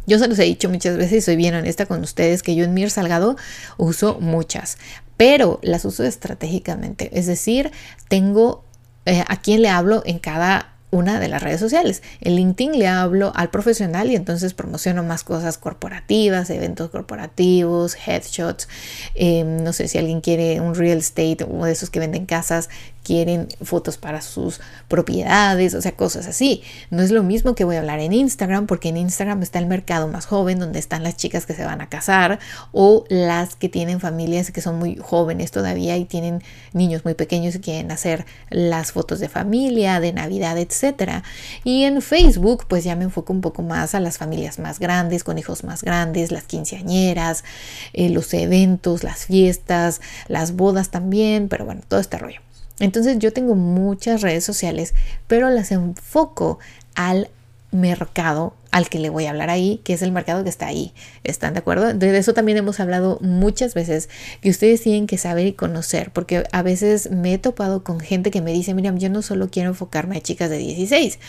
Yo 0.06 0.18
se 0.18 0.28
los 0.28 0.38
he 0.38 0.44
dicho 0.44 0.68
muchas 0.68 0.96
veces 0.98 1.12
y 1.18 1.20
soy 1.22 1.36
bien 1.36 1.54
honesta 1.54 1.86
con 1.86 2.02
ustedes 2.02 2.42
que 2.42 2.54
yo 2.54 2.64
en 2.64 2.74
Mir 2.74 2.90
Salgado 2.90 3.36
uso 3.78 4.18
muchas, 4.20 4.76
pero 5.16 5.60
las 5.62 5.84
uso 5.86 6.04
estratégicamente. 6.04 7.10
Es 7.18 7.26
decir, 7.26 7.72
tengo 8.08 8.64
eh, 9.06 9.24
a 9.26 9.40
quién 9.40 9.62
le 9.62 9.70
hablo 9.70 10.02
en 10.04 10.18
cada 10.18 10.73
una 10.94 11.18
de 11.18 11.28
las 11.28 11.42
redes 11.42 11.60
sociales. 11.60 12.02
En 12.20 12.36
LinkedIn 12.36 12.78
le 12.78 12.86
hablo 12.86 13.32
al 13.34 13.50
profesional 13.50 14.10
y 14.10 14.14
entonces 14.14 14.54
promociono 14.54 15.02
más 15.02 15.24
cosas 15.24 15.58
corporativas, 15.58 16.50
eventos 16.50 16.90
corporativos, 16.90 17.96
headshots. 18.06 18.68
Em, 19.14 19.62
no 19.62 19.72
sé 19.72 19.88
si 19.88 19.98
alguien 19.98 20.20
quiere 20.20 20.60
un 20.60 20.74
real 20.74 20.98
estate 20.98 21.38
o 21.50 21.64
de 21.64 21.72
esos 21.72 21.90
que 21.90 21.98
venden 21.98 22.26
casas, 22.26 22.70
quieren 23.04 23.48
fotos 23.62 23.98
para 23.98 24.22
sus 24.22 24.60
propiedades, 24.88 25.74
o 25.74 25.82
sea, 25.82 25.92
cosas 25.92 26.26
así. 26.26 26.62
No 26.90 27.02
es 27.02 27.10
lo 27.10 27.22
mismo 27.22 27.54
que 27.54 27.64
voy 27.64 27.76
a 27.76 27.80
hablar 27.80 28.00
en 28.00 28.12
Instagram, 28.12 28.66
porque 28.66 28.88
en 28.88 28.96
Instagram 28.96 29.42
está 29.42 29.58
el 29.60 29.66
mercado 29.66 30.08
más 30.08 30.26
joven, 30.26 30.58
donde 30.58 30.78
están 30.78 31.04
las 31.04 31.16
chicas 31.16 31.46
que 31.46 31.54
se 31.54 31.64
van 31.64 31.80
a 31.80 31.88
casar 31.88 32.40
o 32.72 33.04
las 33.08 33.54
que 33.54 33.68
tienen 33.68 34.00
familias 34.00 34.50
que 34.50 34.60
son 34.60 34.78
muy 34.78 34.96
jóvenes 34.96 35.50
todavía 35.50 35.96
y 35.96 36.04
tienen 36.04 36.42
niños 36.72 37.04
muy 37.04 37.14
pequeños 37.14 37.54
y 37.54 37.60
quieren 37.60 37.90
hacer 37.92 38.24
las 38.50 38.92
fotos 38.92 39.20
de 39.20 39.28
familia, 39.28 40.00
de 40.00 40.12
Navidad, 40.12 40.58
etc. 40.58 41.22
Y 41.62 41.84
en 41.84 42.00
Facebook, 42.02 42.64
pues 42.68 42.84
ya 42.84 42.96
me 42.96 43.04
enfoco 43.04 43.32
un 43.32 43.42
poco 43.42 43.62
más 43.62 43.94
a 43.94 44.00
las 44.00 44.18
familias 44.18 44.58
más 44.58 44.78
grandes, 44.78 45.24
con 45.24 45.38
hijos 45.38 45.62
más 45.62 45.82
grandes, 45.82 46.32
las 46.32 46.44
quinceañeras, 46.44 47.44
eh, 47.92 48.08
los 48.08 48.32
eventos, 48.32 49.04
las 49.04 49.26
fiestas, 49.26 50.00
las 50.28 50.56
bodas 50.56 50.90
también, 50.90 51.48
pero 51.48 51.66
bueno, 51.66 51.82
todo 51.86 52.00
este 52.00 52.18
rollo. 52.18 52.40
Entonces 52.80 53.18
yo 53.18 53.32
tengo 53.32 53.54
muchas 53.54 54.22
redes 54.22 54.44
sociales, 54.44 54.94
pero 55.26 55.48
las 55.50 55.70
enfoco 55.70 56.58
al 56.94 57.30
mercado 57.70 58.54
al 58.70 58.88
que 58.88 58.98
le 58.98 59.08
voy 59.08 59.26
a 59.26 59.30
hablar 59.30 59.50
ahí, 59.50 59.80
que 59.84 59.92
es 59.92 60.02
el 60.02 60.10
mercado 60.10 60.42
que 60.42 60.50
está 60.50 60.66
ahí. 60.66 60.92
¿Están 61.22 61.54
de 61.54 61.60
acuerdo? 61.60 61.94
De 61.94 62.16
eso 62.16 62.34
también 62.34 62.58
hemos 62.58 62.80
hablado 62.80 63.18
muchas 63.20 63.74
veces, 63.74 64.08
que 64.40 64.50
ustedes 64.50 64.82
tienen 64.82 65.06
que 65.06 65.18
saber 65.18 65.46
y 65.46 65.52
conocer, 65.52 66.10
porque 66.12 66.44
a 66.50 66.62
veces 66.62 67.10
me 67.10 67.34
he 67.34 67.38
topado 67.38 67.84
con 67.84 68.00
gente 68.00 68.30
que 68.30 68.40
me 68.40 68.52
dice, 68.52 68.74
mira, 68.74 68.92
yo 68.96 69.10
no 69.10 69.22
solo 69.22 69.48
quiero 69.48 69.68
enfocarme 69.68 70.16
a 70.16 70.20
chicas 70.20 70.50
de 70.50 70.58
16, 70.58 71.20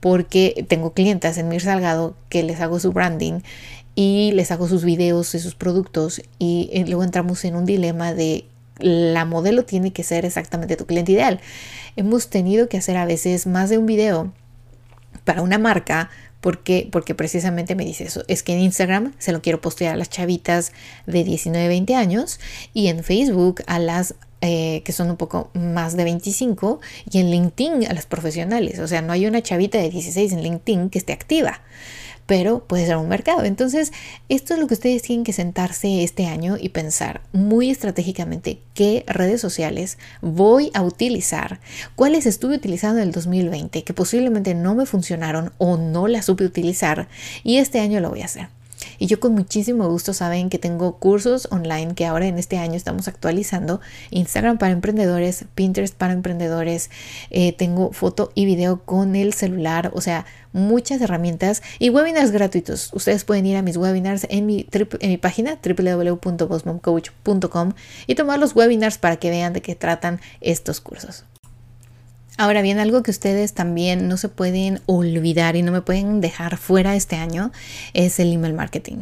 porque 0.00 0.64
tengo 0.68 0.94
clientas 0.94 1.36
en 1.36 1.48
Mir 1.48 1.60
Salgado 1.60 2.16
que 2.30 2.42
les 2.42 2.60
hago 2.60 2.80
su 2.80 2.92
branding 2.92 3.40
y 3.94 4.32
les 4.32 4.50
hago 4.50 4.68
sus 4.68 4.84
videos 4.84 5.34
y 5.34 5.40
sus 5.40 5.54
productos 5.54 6.22
y 6.38 6.70
eh, 6.72 6.84
luego 6.86 7.02
entramos 7.02 7.44
en 7.44 7.56
un 7.56 7.66
dilema 7.66 8.14
de 8.14 8.46
la 8.78 9.24
modelo 9.24 9.64
tiene 9.64 9.92
que 9.92 10.02
ser 10.02 10.24
exactamente 10.24 10.76
tu 10.76 10.86
cliente 10.86 11.12
ideal. 11.12 11.40
Hemos 11.96 12.28
tenido 12.28 12.68
que 12.68 12.78
hacer 12.78 12.96
a 12.96 13.06
veces 13.06 13.46
más 13.46 13.70
de 13.70 13.78
un 13.78 13.86
video 13.86 14.32
para 15.24 15.42
una 15.42 15.58
marca 15.58 16.10
porque, 16.40 16.88
porque 16.90 17.14
precisamente 17.14 17.74
me 17.74 17.84
dice 17.84 18.04
eso. 18.04 18.22
Es 18.28 18.42
que 18.42 18.52
en 18.52 18.60
Instagram 18.60 19.14
se 19.18 19.32
lo 19.32 19.42
quiero 19.42 19.60
postear 19.60 19.94
a 19.94 19.96
las 19.96 20.08
chavitas 20.08 20.72
de 21.06 21.24
19, 21.24 21.68
20 21.68 21.94
años 21.94 22.40
y 22.72 22.88
en 22.88 23.02
Facebook 23.02 23.62
a 23.66 23.78
las 23.78 24.14
eh, 24.40 24.82
que 24.84 24.92
son 24.92 25.10
un 25.10 25.16
poco 25.16 25.50
más 25.54 25.96
de 25.96 26.04
25 26.04 26.80
y 27.10 27.18
en 27.18 27.30
LinkedIn 27.30 27.88
a 27.88 27.92
las 27.92 28.06
profesionales. 28.06 28.78
O 28.78 28.86
sea, 28.86 29.02
no 29.02 29.12
hay 29.12 29.26
una 29.26 29.42
chavita 29.42 29.78
de 29.78 29.90
16 29.90 30.32
en 30.32 30.42
LinkedIn 30.42 30.90
que 30.90 30.98
esté 30.98 31.12
activa 31.12 31.60
pero 32.28 32.62
puede 32.66 32.84
ser 32.84 32.98
un 32.98 33.08
mercado. 33.08 33.42
Entonces, 33.44 33.90
esto 34.28 34.52
es 34.52 34.60
lo 34.60 34.66
que 34.66 34.74
ustedes 34.74 35.00
tienen 35.00 35.24
que 35.24 35.32
sentarse 35.32 36.04
este 36.04 36.26
año 36.26 36.58
y 36.60 36.68
pensar 36.68 37.22
muy 37.32 37.70
estratégicamente 37.70 38.60
qué 38.74 39.02
redes 39.06 39.40
sociales 39.40 39.96
voy 40.20 40.70
a 40.74 40.82
utilizar, 40.82 41.58
cuáles 41.96 42.26
estuve 42.26 42.56
utilizando 42.56 43.00
en 43.00 43.08
el 43.08 43.12
2020 43.12 43.82
que 43.82 43.94
posiblemente 43.94 44.54
no 44.54 44.74
me 44.74 44.84
funcionaron 44.84 45.52
o 45.56 45.78
no 45.78 46.06
las 46.06 46.26
supe 46.26 46.44
utilizar 46.44 47.08
y 47.44 47.56
este 47.56 47.80
año 47.80 47.98
lo 47.98 48.10
voy 48.10 48.20
a 48.20 48.26
hacer. 48.26 48.57
Y 48.98 49.06
yo 49.06 49.20
con 49.20 49.34
muchísimo 49.34 49.88
gusto 49.88 50.12
saben 50.12 50.50
que 50.50 50.58
tengo 50.58 50.96
cursos 50.96 51.48
online 51.50 51.94
que 51.94 52.06
ahora 52.06 52.26
en 52.26 52.38
este 52.38 52.58
año 52.58 52.74
estamos 52.74 53.08
actualizando. 53.08 53.80
Instagram 54.10 54.58
para 54.58 54.72
emprendedores, 54.72 55.44
Pinterest 55.54 55.94
para 55.94 56.12
emprendedores, 56.12 56.90
eh, 57.30 57.52
tengo 57.52 57.92
foto 57.92 58.32
y 58.34 58.44
video 58.44 58.82
con 58.84 59.16
el 59.16 59.34
celular, 59.34 59.90
o 59.94 60.00
sea, 60.00 60.26
muchas 60.52 61.00
herramientas 61.00 61.62
y 61.78 61.90
webinars 61.90 62.30
gratuitos. 62.30 62.90
Ustedes 62.92 63.24
pueden 63.24 63.46
ir 63.46 63.56
a 63.56 63.62
mis 63.62 63.76
webinars 63.76 64.26
en 64.30 64.46
mi, 64.46 64.68
página 65.20 65.58
www.bossmomcoach.com 65.62 67.72
y 68.06 68.14
tomar 68.14 68.38
los 68.38 68.54
webinars 68.54 68.98
para 68.98 69.16
que 69.16 69.30
vean 69.30 69.52
de 69.52 69.62
qué 69.62 69.74
tratan 69.74 70.20
estos 70.40 70.80
cursos. 70.80 71.24
Ahora 72.38 72.62
bien, 72.62 72.78
algo 72.78 73.02
que 73.02 73.10
ustedes 73.10 73.52
también 73.52 74.06
no 74.06 74.16
se 74.16 74.28
pueden 74.28 74.80
olvidar 74.86 75.56
y 75.56 75.62
no 75.62 75.72
me 75.72 75.82
pueden 75.82 76.20
dejar 76.20 76.56
fuera 76.56 76.94
este 76.94 77.16
año 77.16 77.50
es 77.94 78.20
el 78.20 78.32
email 78.32 78.54
marketing. 78.54 78.98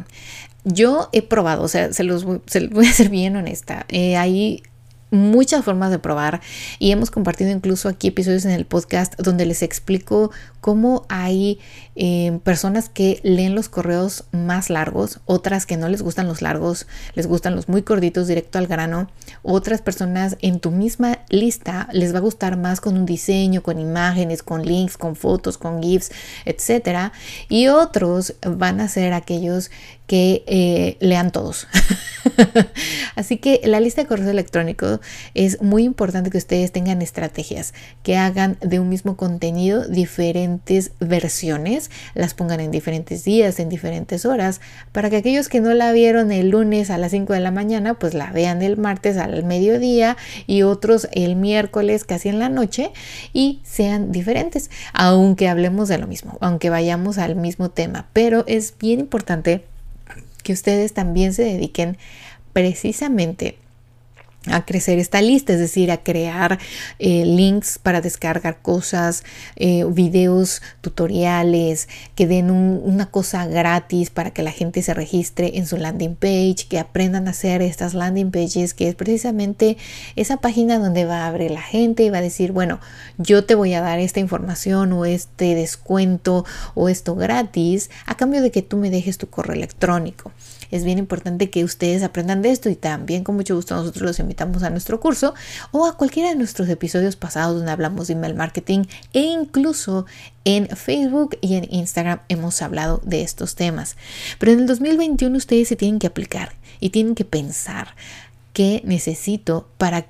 Yo 0.63 1.09
he 1.13 1.21
probado, 1.21 1.61
o 1.61 1.67
sea, 1.67 1.93
se 1.93 2.03
los, 2.03 2.25
voy 2.25 2.87
a 2.87 2.91
ser 2.91 3.09
bien 3.09 3.35
honesta. 3.35 3.85
Eh, 3.89 4.17
hay 4.17 4.63
muchas 5.09 5.63
formas 5.63 5.91
de 5.91 5.99
probar 5.99 6.41
y 6.79 6.91
hemos 6.91 7.11
compartido 7.11 7.51
incluso 7.51 7.87
aquí 7.89 8.07
episodios 8.07 8.45
en 8.45 8.51
el 8.51 8.65
podcast 8.65 9.17
donde 9.19 9.45
les 9.45 9.63
explico 9.63 10.31
cómo 10.61 11.05
hay 11.07 11.59
eh, 11.95 12.39
personas 12.43 12.89
que 12.89 13.21
leen 13.23 13.55
los 13.55 13.69
correos 13.69 14.25
más 14.31 14.69
largos, 14.69 15.21
otras 15.25 15.65
que 15.65 15.77
no 15.77 15.87
les 15.87 16.01
gustan 16.01 16.27
los 16.27 16.41
largos, 16.41 16.87
les 17.15 17.25
gustan 17.25 17.55
los 17.55 17.69
muy 17.69 17.83
cortitos, 17.83 18.27
directo 18.27 18.57
al 18.57 18.67
grano, 18.67 19.09
otras 19.43 19.81
personas 19.81 20.35
en 20.41 20.59
tu 20.59 20.71
misma 20.71 21.19
lista 21.29 21.87
les 21.93 22.13
va 22.13 22.17
a 22.17 22.21
gustar 22.21 22.57
más 22.57 22.81
con 22.81 22.97
un 22.97 23.05
diseño, 23.05 23.63
con 23.63 23.79
imágenes, 23.79 24.43
con 24.43 24.65
links, 24.65 24.97
con 24.97 25.15
fotos, 25.15 25.57
con 25.57 25.81
GIFs, 25.81 26.11
etcétera, 26.43 27.13
y 27.47 27.67
otros 27.67 28.35
van 28.45 28.81
a 28.81 28.89
ser 28.89 29.13
aquellos 29.13 29.71
que 30.07 30.43
eh, 30.47 30.97
lean 30.99 31.31
todos. 31.31 31.67
Así 33.15 33.37
que 33.37 33.61
la 33.65 33.79
lista 33.79 34.01
de 34.01 34.07
correos 34.07 34.29
electrónicos 34.29 34.99
es 35.33 35.61
muy 35.61 35.83
importante 35.83 36.29
que 36.29 36.37
ustedes 36.37 36.71
tengan 36.71 37.01
estrategias 37.01 37.73
que 38.03 38.17
hagan 38.17 38.57
de 38.61 38.79
un 38.79 38.89
mismo 38.89 39.17
contenido 39.17 39.87
diferentes 39.87 40.91
versiones, 40.99 41.91
las 42.13 42.33
pongan 42.33 42.61
en 42.61 42.71
diferentes 42.71 43.23
días, 43.23 43.59
en 43.59 43.69
diferentes 43.69 44.25
horas, 44.25 44.61
para 44.93 45.09
que 45.09 45.17
aquellos 45.17 45.49
que 45.49 45.59
no 45.59 45.73
la 45.73 45.91
vieron 45.91 46.31
el 46.31 46.49
lunes 46.49 46.89
a 46.89 46.97
las 46.97 47.11
5 47.11 47.33
de 47.33 47.39
la 47.41 47.51
mañana, 47.51 47.95
pues 47.95 48.13
la 48.13 48.31
vean 48.31 48.61
el 48.61 48.77
martes 48.77 49.17
al 49.17 49.43
mediodía 49.43 50.15
y 50.45 50.61
otros 50.61 51.09
el 51.11 51.35
miércoles 51.35 52.05
casi 52.05 52.29
en 52.29 52.39
la 52.39 52.49
noche 52.49 52.91
y 53.33 53.61
sean 53.63 54.11
diferentes, 54.11 54.71
aunque 54.93 55.49
hablemos 55.49 55.89
de 55.89 55.97
lo 55.97 56.07
mismo, 56.07 56.37
aunque 56.39 56.69
vayamos 56.69 57.17
al 57.17 57.35
mismo 57.35 57.69
tema, 57.69 58.07
pero 58.13 58.45
es 58.47 58.73
bien 58.79 59.01
importante 59.01 59.65
que 60.43 60.53
ustedes 60.53 60.93
también 60.93 61.33
se 61.33 61.43
dediquen 61.43 61.97
precisamente 62.53 63.57
a 64.45 64.65
crecer 64.65 64.99
esta 64.99 65.21
lista, 65.21 65.53
es 65.53 65.59
decir, 65.59 65.91
a 65.91 66.03
crear 66.03 66.59
eh, 66.99 67.25
links 67.25 67.79
para 67.79 68.01
descargar 68.01 68.61
cosas, 68.61 69.23
eh, 69.55 69.83
videos, 69.89 70.61
tutoriales, 70.81 71.89
que 72.15 72.27
den 72.27 72.51
una 72.51 73.07
cosa 73.07 73.45
gratis 73.45 74.09
para 74.09 74.31
que 74.31 74.43
la 74.43 74.51
gente 74.51 74.81
se 74.81 74.93
registre 74.93 75.57
en 75.57 75.67
su 75.67 75.77
landing 75.77 76.15
page, 76.15 76.67
que 76.69 76.79
aprendan 76.79 77.27
a 77.27 77.31
hacer 77.31 77.61
estas 77.61 77.93
landing 77.93 78.31
pages, 78.31 78.73
que 78.73 78.87
es 78.87 78.95
precisamente 78.95 79.77
esa 80.15 80.37
página 80.37 80.79
donde 80.79 81.05
va 81.05 81.23
a 81.23 81.27
abrir 81.27 81.51
la 81.51 81.61
gente 81.61 82.03
y 82.03 82.09
va 82.09 82.19
a 82.19 82.21
decir, 82.21 82.51
bueno, 82.51 82.79
yo 83.17 83.43
te 83.45 83.55
voy 83.55 83.73
a 83.73 83.81
dar 83.81 83.99
esta 83.99 84.19
información 84.19 84.93
o 84.93 85.05
este 85.05 85.55
descuento 85.55 86.45
o 86.73 86.89
esto 86.89 87.15
gratis 87.15 87.89
a 88.05 88.15
cambio 88.15 88.41
de 88.41 88.51
que 88.51 88.61
tú 88.61 88.77
me 88.77 88.89
dejes 88.89 89.17
tu 89.17 89.27
correo 89.27 89.55
electrónico 89.55 90.31
es 90.71 90.83
bien 90.83 90.97
importante 90.97 91.49
que 91.49 91.63
ustedes 91.63 92.03
aprendan 92.03 92.41
de 92.41 92.51
esto 92.51 92.69
y 92.69 92.75
también 92.75 93.23
con 93.23 93.35
mucho 93.35 93.55
gusto 93.55 93.75
nosotros 93.75 94.03
los 94.03 94.19
invitamos 94.27 94.63
a 94.63 94.69
nuestro 94.69 94.99
curso 94.99 95.33
o 95.71 95.85
a 95.85 95.95
cualquiera 95.95 96.29
de 96.29 96.35
nuestros 96.35 96.67
episodios 96.67 97.15
pasados 97.15 97.55
donde 97.55 97.71
hablamos 97.71 98.07
de 98.07 98.13
email 98.13 98.35
marketing 98.35 98.83
e 99.13 99.21
incluso 99.21 100.05
en 100.43 100.67
Facebook 100.67 101.37
y 101.41 101.55
en 101.55 101.67
Instagram 101.73 102.19
hemos 102.27 102.61
hablado 102.61 103.01
de 103.03 103.21
estos 103.21 103.55
temas. 103.55 103.95
Pero 104.37 104.51
en 104.51 104.59
el 104.59 104.67
2021 104.67 105.35
ustedes 105.35 105.69
se 105.69 105.75
tienen 105.77 105.99
que 105.99 106.07
aplicar 106.07 106.53
y 106.79 106.89
tienen 106.89 107.15
que 107.15 107.25
pensar 107.25 107.95
qué 108.51 108.81
necesito 108.83 109.67
para 109.77 110.07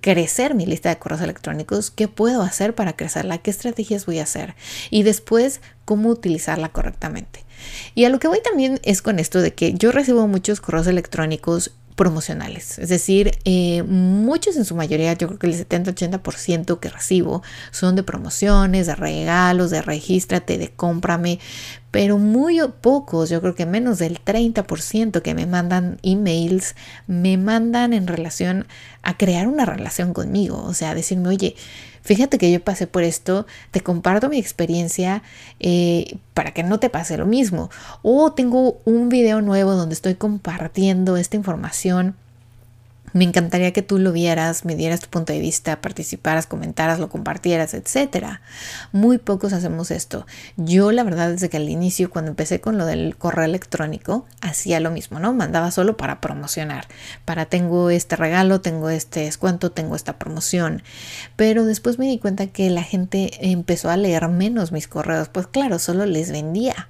crecer 0.00 0.54
mi 0.54 0.66
lista 0.66 0.88
de 0.88 0.98
correos 0.98 1.20
electrónicos, 1.20 1.90
qué 1.90 2.08
puedo 2.08 2.42
hacer 2.42 2.74
para 2.74 2.94
crecerla, 2.94 3.38
qué 3.38 3.50
estrategias 3.50 4.06
voy 4.06 4.18
a 4.18 4.24
hacer 4.24 4.54
y 4.90 5.02
después 5.02 5.60
cómo 5.84 6.08
utilizarla 6.08 6.70
correctamente. 6.70 7.44
Y 7.94 8.04
a 8.04 8.08
lo 8.08 8.18
que 8.18 8.28
voy 8.28 8.40
también 8.42 8.80
es 8.82 9.02
con 9.02 9.18
esto 9.18 9.40
de 9.40 9.54
que 9.54 9.74
yo 9.74 9.92
recibo 9.92 10.26
muchos 10.26 10.60
correos 10.60 10.86
electrónicos 10.86 11.72
promocionales. 11.94 12.78
Es 12.78 12.88
decir, 12.88 13.32
eh, 13.44 13.82
muchos 13.82 14.56
en 14.56 14.64
su 14.64 14.74
mayoría, 14.74 15.12
yo 15.14 15.28
creo 15.28 15.38
que 15.38 15.46
el 15.46 15.54
70-80% 15.54 16.80
que 16.80 16.88
recibo 16.88 17.42
son 17.70 17.96
de 17.96 18.02
promociones, 18.02 18.86
de 18.86 18.94
regalos, 18.94 19.70
de 19.70 19.82
regístrate, 19.82 20.58
de 20.58 20.70
cómprame, 20.70 21.38
pero 21.92 22.18
muy 22.18 22.58
pocos, 22.80 23.28
yo 23.28 23.40
creo 23.40 23.54
que 23.54 23.66
menos 23.66 23.98
del 23.98 24.18
30% 24.18 25.20
que 25.20 25.34
me 25.34 25.46
mandan 25.46 25.98
emails, 26.02 26.74
me 27.06 27.36
mandan 27.36 27.92
en 27.92 28.06
relación 28.06 28.66
a 29.02 29.16
crear 29.18 29.46
una 29.46 29.66
relación 29.66 30.14
conmigo, 30.14 30.64
o 30.64 30.72
sea, 30.72 30.94
decirme, 30.94 31.28
oye, 31.28 31.54
fíjate 32.00 32.38
que 32.38 32.50
yo 32.50 32.64
pasé 32.64 32.86
por 32.86 33.02
esto, 33.02 33.46
te 33.72 33.82
comparto 33.82 34.30
mi 34.30 34.38
experiencia 34.38 35.22
eh, 35.60 36.16
para 36.32 36.52
que 36.54 36.62
no 36.62 36.80
te 36.80 36.88
pase 36.88 37.18
lo 37.18 37.26
mismo. 37.26 37.70
O 38.00 38.32
tengo 38.32 38.80
un 38.86 39.10
video 39.10 39.42
nuevo 39.42 39.72
donde 39.72 39.94
estoy 39.94 40.14
compartiendo 40.14 41.18
esta 41.18 41.36
información 41.36 42.16
me 43.12 43.24
encantaría 43.24 43.72
que 43.72 43.82
tú 43.82 43.98
lo 43.98 44.12
vieras, 44.12 44.64
me 44.64 44.74
dieras 44.74 45.00
tu 45.00 45.08
punto 45.08 45.32
de 45.32 45.40
vista, 45.40 45.80
participaras, 45.80 46.46
comentaras, 46.46 46.98
lo 46.98 47.08
compartieras, 47.08 47.74
etc. 47.74 48.38
Muy 48.92 49.18
pocos 49.18 49.52
hacemos 49.52 49.90
esto. 49.90 50.26
Yo 50.56 50.92
la 50.92 51.04
verdad 51.04 51.30
desde 51.30 51.48
que 51.48 51.58
al 51.58 51.68
inicio, 51.68 52.10
cuando 52.10 52.30
empecé 52.30 52.60
con 52.60 52.78
lo 52.78 52.86
del 52.86 53.16
correo 53.16 53.44
electrónico, 53.44 54.26
hacía 54.40 54.80
lo 54.80 54.90
mismo, 54.90 55.18
¿no? 55.18 55.32
Mandaba 55.32 55.70
solo 55.70 55.96
para 55.96 56.20
promocionar, 56.20 56.86
para 57.24 57.46
tengo 57.46 57.90
este 57.90 58.16
regalo, 58.16 58.60
tengo 58.60 58.90
este 58.90 59.20
descuento, 59.20 59.72
tengo 59.72 59.96
esta 59.96 60.18
promoción. 60.18 60.82
Pero 61.36 61.64
después 61.64 61.98
me 61.98 62.06
di 62.06 62.18
cuenta 62.18 62.46
que 62.46 62.70
la 62.70 62.82
gente 62.82 63.30
empezó 63.40 63.90
a 63.90 63.96
leer 63.96 64.28
menos 64.28 64.72
mis 64.72 64.88
correos, 64.88 65.28
pues 65.28 65.46
claro, 65.46 65.78
solo 65.78 66.06
les 66.06 66.30
vendía. 66.30 66.88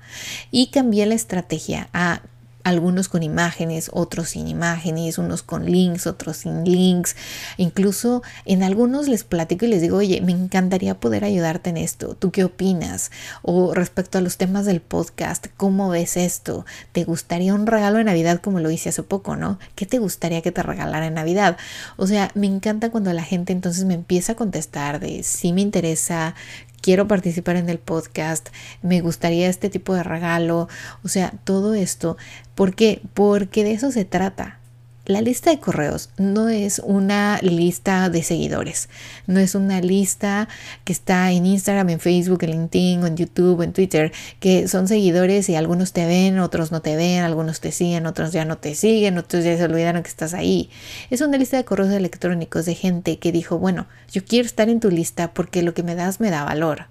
Y 0.50 0.68
cambié 0.68 1.06
la 1.06 1.14
estrategia 1.14 1.88
a 1.92 2.22
algunos 2.64 3.08
con 3.08 3.22
imágenes, 3.22 3.90
otros 3.92 4.30
sin 4.30 4.48
imágenes, 4.48 5.18
unos 5.18 5.42
con 5.42 5.66
links, 5.66 6.06
otros 6.06 6.38
sin 6.38 6.64
links. 6.64 7.16
Incluso 7.56 8.22
en 8.44 8.62
algunos 8.62 9.08
les 9.08 9.24
platico 9.24 9.64
y 9.64 9.68
les 9.68 9.82
digo, 9.82 9.98
oye, 9.98 10.20
me 10.20 10.32
encantaría 10.32 10.98
poder 10.98 11.24
ayudarte 11.24 11.70
en 11.70 11.76
esto. 11.76 12.14
¿Tú 12.14 12.30
qué 12.30 12.44
opinas? 12.44 13.10
O 13.42 13.74
respecto 13.74 14.18
a 14.18 14.20
los 14.20 14.36
temas 14.36 14.66
del 14.66 14.80
podcast, 14.80 15.46
¿cómo 15.56 15.88
ves 15.88 16.16
esto? 16.16 16.64
¿Te 16.92 17.04
gustaría 17.04 17.54
un 17.54 17.66
regalo 17.66 17.98
de 17.98 18.04
Navidad 18.04 18.40
como 18.40 18.60
lo 18.60 18.70
hice 18.70 18.90
hace 18.90 19.02
poco, 19.02 19.36
no? 19.36 19.58
¿Qué 19.74 19.86
te 19.86 19.98
gustaría 19.98 20.42
que 20.42 20.52
te 20.52 20.62
regalara 20.62 21.06
en 21.06 21.14
Navidad? 21.14 21.56
O 21.96 22.06
sea, 22.06 22.30
me 22.34 22.46
encanta 22.46 22.90
cuando 22.90 23.12
la 23.12 23.22
gente 23.22 23.52
entonces 23.52 23.84
me 23.84 23.94
empieza 23.94 24.32
a 24.32 24.36
contestar 24.36 25.00
de 25.00 25.22
si 25.22 25.52
me 25.52 25.60
interesa, 25.60 26.34
quiero 26.82 27.08
participar 27.08 27.56
en 27.56 27.70
el 27.70 27.78
podcast, 27.78 28.50
me 28.82 29.00
gustaría 29.00 29.48
este 29.48 29.70
tipo 29.70 29.94
de 29.94 30.02
regalo, 30.02 30.68
o 31.02 31.08
sea, 31.08 31.32
todo 31.44 31.72
esto. 31.72 32.18
¿Por 32.54 32.74
qué? 32.74 33.00
Porque 33.14 33.64
de 33.64 33.72
eso 33.72 33.90
se 33.90 34.04
trata. 34.04 34.58
La 35.04 35.20
lista 35.20 35.50
de 35.50 35.58
correos 35.58 36.10
no 36.16 36.48
es 36.48 36.78
una 36.78 37.40
lista 37.42 38.08
de 38.08 38.22
seguidores, 38.22 38.88
no 39.26 39.40
es 39.40 39.56
una 39.56 39.80
lista 39.80 40.48
que 40.84 40.92
está 40.92 41.32
en 41.32 41.44
Instagram, 41.44 41.88
en 41.88 41.98
Facebook, 41.98 42.44
en 42.44 42.52
LinkedIn, 42.52 43.04
en 43.04 43.16
YouTube, 43.16 43.62
en 43.62 43.72
Twitter, 43.72 44.12
que 44.38 44.68
son 44.68 44.86
seguidores 44.86 45.48
y 45.48 45.56
algunos 45.56 45.92
te 45.92 46.06
ven, 46.06 46.38
otros 46.38 46.70
no 46.70 46.82
te 46.82 46.94
ven, 46.94 47.24
algunos 47.24 47.58
te 47.58 47.72
siguen, 47.72 48.06
otros 48.06 48.30
ya 48.30 48.44
no 48.44 48.58
te 48.58 48.76
siguen, 48.76 49.18
otros 49.18 49.42
ya 49.42 49.56
se 49.56 49.64
olvidaron 49.64 50.04
que 50.04 50.08
estás 50.08 50.34
ahí. 50.34 50.70
Es 51.10 51.20
una 51.20 51.36
lista 51.36 51.56
de 51.56 51.64
correos 51.64 51.90
electrónicos 51.90 52.64
de 52.64 52.76
gente 52.76 53.18
que 53.18 53.32
dijo, 53.32 53.58
bueno, 53.58 53.88
yo 54.12 54.24
quiero 54.24 54.46
estar 54.46 54.68
en 54.68 54.78
tu 54.78 54.88
lista 54.88 55.34
porque 55.34 55.62
lo 55.62 55.74
que 55.74 55.82
me 55.82 55.96
das 55.96 56.20
me 56.20 56.30
da 56.30 56.44
valor, 56.44 56.86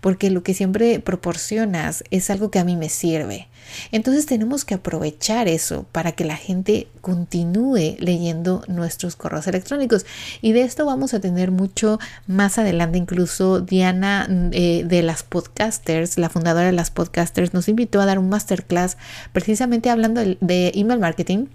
porque 0.00 0.30
lo 0.30 0.44
que 0.44 0.54
siempre 0.54 1.00
proporcionas 1.00 2.04
es 2.12 2.30
algo 2.30 2.52
que 2.52 2.60
a 2.60 2.64
mí 2.64 2.76
me 2.76 2.90
sirve. 2.90 3.48
Entonces 3.92 4.26
tenemos 4.26 4.64
que 4.64 4.74
aprovechar 4.74 5.48
eso 5.48 5.86
para 5.92 6.12
que 6.12 6.24
la 6.24 6.36
gente 6.36 6.88
continúe 7.00 7.96
leyendo 7.98 8.62
nuestros 8.68 9.16
correos 9.16 9.46
electrónicos. 9.46 10.06
Y 10.40 10.52
de 10.52 10.62
esto 10.62 10.86
vamos 10.86 11.14
a 11.14 11.20
tener 11.20 11.50
mucho 11.50 11.98
más 12.26 12.58
adelante. 12.58 12.98
Incluso 12.98 13.60
Diana 13.60 14.28
eh, 14.52 14.84
de 14.86 15.02
las 15.02 15.22
podcasters, 15.22 16.18
la 16.18 16.28
fundadora 16.28 16.66
de 16.66 16.72
las 16.72 16.90
podcasters, 16.90 17.54
nos 17.54 17.68
invitó 17.68 18.00
a 18.00 18.06
dar 18.06 18.18
un 18.18 18.28
masterclass 18.28 18.96
precisamente 19.32 19.90
hablando 19.90 20.20
de 20.22 20.72
email 20.74 21.00
marketing 21.00 21.46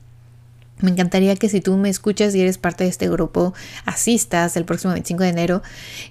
me 0.81 0.91
encantaría 0.91 1.35
que 1.35 1.49
si 1.49 1.61
tú 1.61 1.77
me 1.77 1.89
escuchas 1.89 2.35
y 2.35 2.41
eres 2.41 2.57
parte 2.57 2.83
de 2.83 2.89
este 2.89 3.09
grupo, 3.09 3.53
asistas 3.85 4.55
el 4.57 4.65
próximo 4.65 4.93
25 4.93 5.23
de 5.23 5.29
enero. 5.29 5.61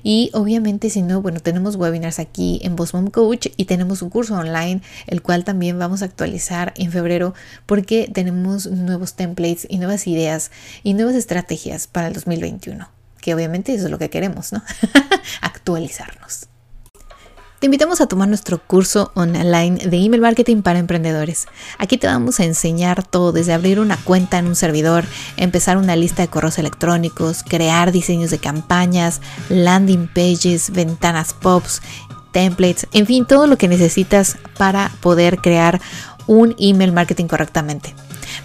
Y 0.03 0.31
obviamente 0.33 0.91
si 0.91 1.03
no, 1.03 1.23
bueno, 1.23 1.41
tenemos 1.41 1.77
webinars 1.77 2.19
aquí 2.19 2.61
en 2.63 2.77
Boss 2.77 2.93
Coach 3.13 3.49
y 3.57 3.65
tenemos 3.65 4.03
un 4.03 4.11
curso 4.11 4.35
online, 4.35 4.83
el 5.07 5.23
cual 5.23 5.45
también 5.45 5.79
vamos 5.79 6.03
a 6.03 6.07
actualizar 6.07 6.73
en 6.77 6.93
febrero 6.93 7.35
porque 7.67 8.11
tenemos 8.13 8.67
nuevos 8.67 9.15
templates 9.15 9.67
y 9.69 9.79
nuevas 9.79 10.07
ideas 10.07 10.51
y 10.83 10.95
nuevas 10.95 11.15
estrategias 11.15 11.87
para 11.87 12.09
el 12.09 12.15
2021. 12.15 12.89
Que 13.21 13.35
obviamente 13.35 13.75
eso 13.75 13.85
es 13.85 13.91
lo 13.91 13.99
que 13.99 14.11
queremos, 14.11 14.53
¿no? 14.53 14.63
Actualizarnos. 15.41 16.50
Te 17.61 17.67
invitamos 17.67 18.01
a 18.01 18.07
tomar 18.07 18.27
nuestro 18.27 18.59
curso 18.59 19.13
online 19.15 19.87
de 19.87 19.99
email 19.99 20.23
marketing 20.23 20.63
para 20.63 20.79
emprendedores. 20.79 21.47
Aquí 21.77 21.99
te 21.99 22.07
vamos 22.07 22.41
a 22.41 22.45
enseñar 22.45 23.07
todo, 23.07 23.33
desde 23.33 23.53
abrir 23.53 23.81
una 23.81 23.99
cuenta 23.99 24.39
en 24.39 24.47
un 24.47 24.57
servidor, 24.57 25.05
empezar 25.37 25.77
una 25.77 25.95
lista 25.95 26.23
de 26.23 26.29
correos 26.29 26.57
electrónicos, 26.57 27.43
crear 27.43 27.93
diseños 27.93 28.31
de 28.31 28.39
campañas, 28.39 29.21
landing 29.51 30.09
pages, 30.09 30.71
ventanas 30.71 31.35
pops, 31.35 31.83
templates, 32.33 32.87
en 32.95 33.05
fin, 33.05 33.27
todo 33.27 33.47
lo 33.47 33.59
que 33.59 33.69
necesitas 33.69 34.39
para 34.57 34.91
poder 35.03 35.37
crear 35.37 35.83
un 36.27 36.57
email 36.59 36.93
marketing 36.93 37.27
correctamente. 37.27 37.95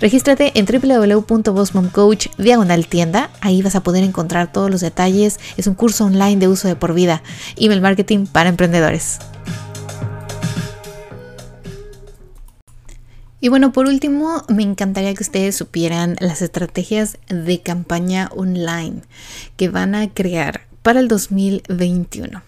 Regístrate 0.02 0.52
en 0.56 0.66
www.bossmomcoach 0.66 2.28
diagonal 2.38 2.88
tienda. 2.88 3.30
Ahí 3.42 3.62
vas 3.62 3.76
a 3.76 3.84
poder 3.84 4.04
encontrar 4.04 4.52
todos 4.52 4.70
los 4.70 4.82
detalles. 4.82 5.40
Es 5.58 5.68
un 5.68 5.76
curso 5.76 6.06
online 6.06 6.38
de 6.38 6.48
uso 6.48 6.68
de 6.68 6.76
por 6.76 6.94
vida. 6.94 7.24
Email 7.58 7.82
marketing 7.82 8.26
para 8.26 8.50
emprendedores. 8.50 9.20
Y 13.46 13.50
bueno, 13.50 13.72
por 13.72 13.86
último, 13.86 14.44
me 14.48 14.64
encantaría 14.64 15.14
que 15.14 15.22
ustedes 15.22 15.56
supieran 15.56 16.16
las 16.20 16.42
estrategias 16.42 17.20
de 17.28 17.62
campaña 17.62 18.30
online 18.36 19.02
que 19.56 19.70
van 19.70 19.94
a 19.94 20.12
crear 20.12 20.62
para 20.82 21.00
el 21.00 21.08
2021. 21.08 22.42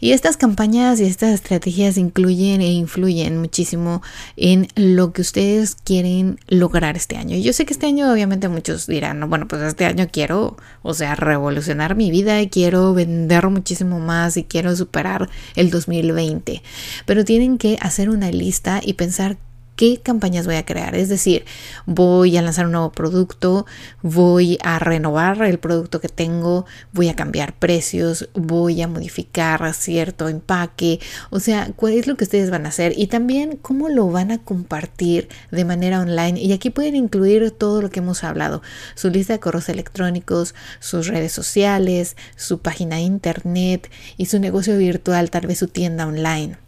Y 0.00 0.12
estas 0.12 0.36
campañas 0.36 1.00
y 1.00 1.04
estas 1.04 1.34
estrategias 1.34 1.96
incluyen 1.96 2.60
e 2.60 2.72
influyen 2.72 3.38
muchísimo 3.38 4.02
en 4.36 4.68
lo 4.74 5.12
que 5.12 5.22
ustedes 5.22 5.74
quieren 5.74 6.38
lograr 6.48 6.96
este 6.96 7.16
año. 7.16 7.36
Yo 7.36 7.52
sé 7.52 7.66
que 7.66 7.72
este 7.72 7.86
año 7.86 8.12
obviamente 8.12 8.48
muchos 8.48 8.86
dirán, 8.86 9.28
bueno, 9.28 9.48
pues 9.48 9.62
este 9.62 9.84
año 9.84 10.08
quiero, 10.10 10.56
o 10.82 10.94
sea, 10.94 11.14
revolucionar 11.14 11.94
mi 11.94 12.10
vida 12.10 12.40
y 12.40 12.48
quiero 12.48 12.94
vender 12.94 13.48
muchísimo 13.48 13.98
más 14.00 14.36
y 14.36 14.44
quiero 14.44 14.74
superar 14.76 15.28
el 15.54 15.70
2020. 15.70 16.62
Pero 17.06 17.24
tienen 17.24 17.58
que 17.58 17.78
hacer 17.80 18.10
una 18.10 18.30
lista 18.30 18.80
y 18.84 18.94
pensar 18.94 19.36
qué 19.78 20.00
campañas 20.02 20.44
voy 20.44 20.56
a 20.56 20.66
crear. 20.66 20.96
Es 20.96 21.08
decir, 21.08 21.44
voy 21.86 22.36
a 22.36 22.42
lanzar 22.42 22.66
un 22.66 22.72
nuevo 22.72 22.90
producto, 22.90 23.64
voy 24.02 24.58
a 24.64 24.80
renovar 24.80 25.40
el 25.42 25.60
producto 25.60 26.00
que 26.00 26.08
tengo, 26.08 26.66
voy 26.92 27.08
a 27.08 27.14
cambiar 27.14 27.54
precios, 27.54 28.28
voy 28.34 28.82
a 28.82 28.88
modificar 28.88 29.72
cierto 29.72 30.28
empaque. 30.28 30.98
O 31.30 31.38
sea, 31.38 31.70
cuál 31.76 31.92
es 31.92 32.08
lo 32.08 32.16
que 32.16 32.24
ustedes 32.24 32.50
van 32.50 32.66
a 32.66 32.70
hacer 32.70 32.92
y 32.96 33.06
también 33.06 33.56
cómo 33.56 33.88
lo 33.88 34.10
van 34.10 34.32
a 34.32 34.38
compartir 34.38 35.28
de 35.52 35.64
manera 35.64 36.00
online. 36.00 36.40
Y 36.40 36.52
aquí 36.52 36.70
pueden 36.70 36.96
incluir 36.96 37.52
todo 37.52 37.80
lo 37.80 37.88
que 37.88 38.00
hemos 38.00 38.24
hablado, 38.24 38.62
su 38.96 39.10
lista 39.10 39.34
de 39.34 39.38
correos 39.38 39.68
electrónicos, 39.68 40.56
sus 40.80 41.06
redes 41.06 41.30
sociales, 41.30 42.16
su 42.34 42.58
página 42.58 42.96
de 42.96 43.02
internet 43.02 43.88
y 44.16 44.26
su 44.26 44.40
negocio 44.40 44.76
virtual, 44.76 45.30
tal 45.30 45.46
vez 45.46 45.58
su 45.58 45.68
tienda 45.68 46.04
online. 46.04 46.58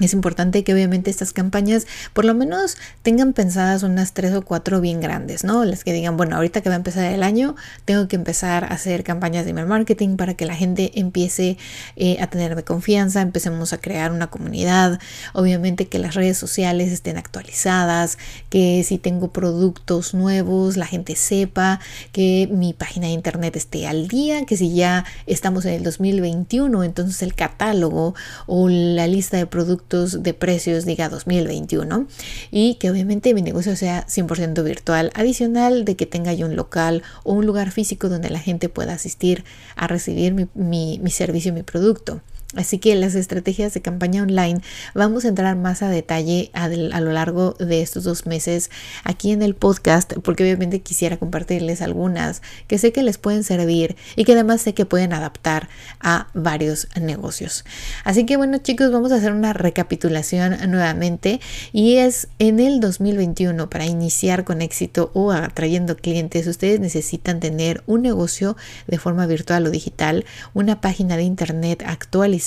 Es 0.00 0.14
importante 0.14 0.64
que 0.64 0.72
obviamente 0.72 1.10
estas 1.10 1.34
campañas 1.34 1.86
por 2.14 2.24
lo 2.24 2.32
menos 2.32 2.78
tengan 3.02 3.34
pensadas 3.34 3.82
unas 3.82 4.14
tres 4.14 4.32
o 4.32 4.40
cuatro 4.40 4.80
bien 4.80 5.02
grandes, 5.02 5.44
¿no? 5.44 5.66
Las 5.66 5.84
que 5.84 5.92
digan, 5.92 6.16
bueno, 6.16 6.36
ahorita 6.36 6.62
que 6.62 6.70
va 6.70 6.76
a 6.76 6.78
empezar 6.78 7.12
el 7.12 7.22
año, 7.22 7.56
tengo 7.84 8.08
que 8.08 8.16
empezar 8.16 8.64
a 8.64 8.68
hacer 8.68 9.04
campañas 9.04 9.44
de 9.44 9.50
email 9.50 9.66
marketing 9.66 10.16
para 10.16 10.32
que 10.32 10.46
la 10.46 10.54
gente 10.54 10.98
empiece 10.98 11.58
eh, 11.96 12.16
a 12.22 12.26
tenerme 12.28 12.62
confianza, 12.62 13.20
empecemos 13.20 13.74
a 13.74 13.78
crear 13.78 14.12
una 14.12 14.28
comunidad, 14.28 14.98
obviamente 15.34 15.86
que 15.88 15.98
las 15.98 16.14
redes 16.14 16.38
sociales 16.38 16.90
estén 16.90 17.18
actualizadas, 17.18 18.16
que 18.48 18.82
si 18.84 18.96
tengo 18.96 19.30
productos 19.30 20.14
nuevos, 20.14 20.78
la 20.78 20.86
gente 20.86 21.16
sepa, 21.16 21.80
que 22.12 22.48
mi 22.50 22.72
página 22.72 23.08
de 23.08 23.12
internet 23.12 23.56
esté 23.56 23.86
al 23.86 24.08
día, 24.08 24.46
que 24.46 24.56
si 24.56 24.74
ya 24.74 25.04
estamos 25.26 25.66
en 25.66 25.74
el 25.74 25.82
2021, 25.82 26.82
entonces 26.82 27.22
el 27.22 27.34
catálogo 27.34 28.14
o 28.46 28.70
la 28.70 29.06
lista 29.06 29.36
de 29.36 29.46
productos 29.46 29.81
de 29.90 30.34
precios 30.34 30.84
diga 30.86 31.08
2021 31.08 32.06
y 32.50 32.76
que 32.76 32.90
obviamente 32.90 33.34
mi 33.34 33.42
negocio 33.42 33.76
sea 33.76 34.06
100% 34.06 34.62
virtual, 34.64 35.10
adicional 35.14 35.84
de 35.84 35.96
que 35.96 36.06
tenga 36.06 36.32
yo 36.32 36.46
un 36.46 36.56
local 36.56 37.02
o 37.24 37.34
un 37.34 37.44
lugar 37.44 37.70
físico 37.70 38.08
donde 38.08 38.30
la 38.30 38.38
gente 38.38 38.68
pueda 38.68 38.94
asistir 38.94 39.44
a 39.76 39.86
recibir 39.86 40.32
mi, 40.32 40.48
mi, 40.54 40.98
mi 41.02 41.10
servicio, 41.10 41.52
mi 41.52 41.62
producto. 41.62 42.20
Así 42.54 42.78
que 42.78 42.94
las 42.96 43.14
estrategias 43.14 43.72
de 43.72 43.80
campaña 43.80 44.22
online 44.22 44.60
vamos 44.94 45.24
a 45.24 45.28
entrar 45.28 45.56
más 45.56 45.80
a 45.80 45.88
detalle 45.88 46.50
a, 46.52 46.68
lo 46.68 47.12
largo 47.12 47.54
de 47.58 47.80
estos 47.80 48.04
dos 48.04 48.26
meses 48.26 48.70
aquí 49.04 49.32
en 49.32 49.40
el 49.40 49.54
podcast 49.54 50.12
porque 50.22 50.42
obviamente 50.42 50.82
quisiera 50.82 51.16
compartirles 51.16 51.80
algunas 51.80 52.42
que 52.66 52.76
sé 52.76 52.92
que 52.92 53.02
les 53.02 53.16
pueden 53.16 53.42
servir 53.42 53.96
y 54.16 54.24
que 54.24 54.32
además 54.32 54.60
sé 54.60 54.74
que 54.74 54.84
pueden 54.84 55.14
adaptar 55.14 55.70
a 55.98 56.28
varios 56.34 56.88
negocios. 57.00 57.64
Así 58.04 58.26
que 58.26 58.36
bueno 58.36 58.58
chicos 58.58 58.92
vamos 58.92 59.12
a 59.12 59.16
hacer 59.16 59.32
una 59.32 59.54
recapitulación 59.54 60.58
nuevamente 60.70 61.40
y 61.72 61.96
es 61.96 62.28
en 62.38 62.60
el 62.60 62.80
2021 62.80 63.70
para 63.70 63.86
iniciar 63.86 64.44
con 64.44 64.60
éxito 64.60 65.10
o 65.14 65.32
atrayendo 65.32 65.96
clientes 65.96 66.46
ustedes 66.46 66.80
necesitan 66.80 67.40
tener 67.40 67.82
un 67.86 68.02
negocio 68.02 68.58
de 68.88 68.98
forma 68.98 69.24
virtual 69.26 69.66
o 69.66 69.70
digital, 69.70 70.26
una 70.52 70.82
página 70.82 71.16
de 71.16 71.22
internet 71.22 71.82
actualizada 71.86 72.41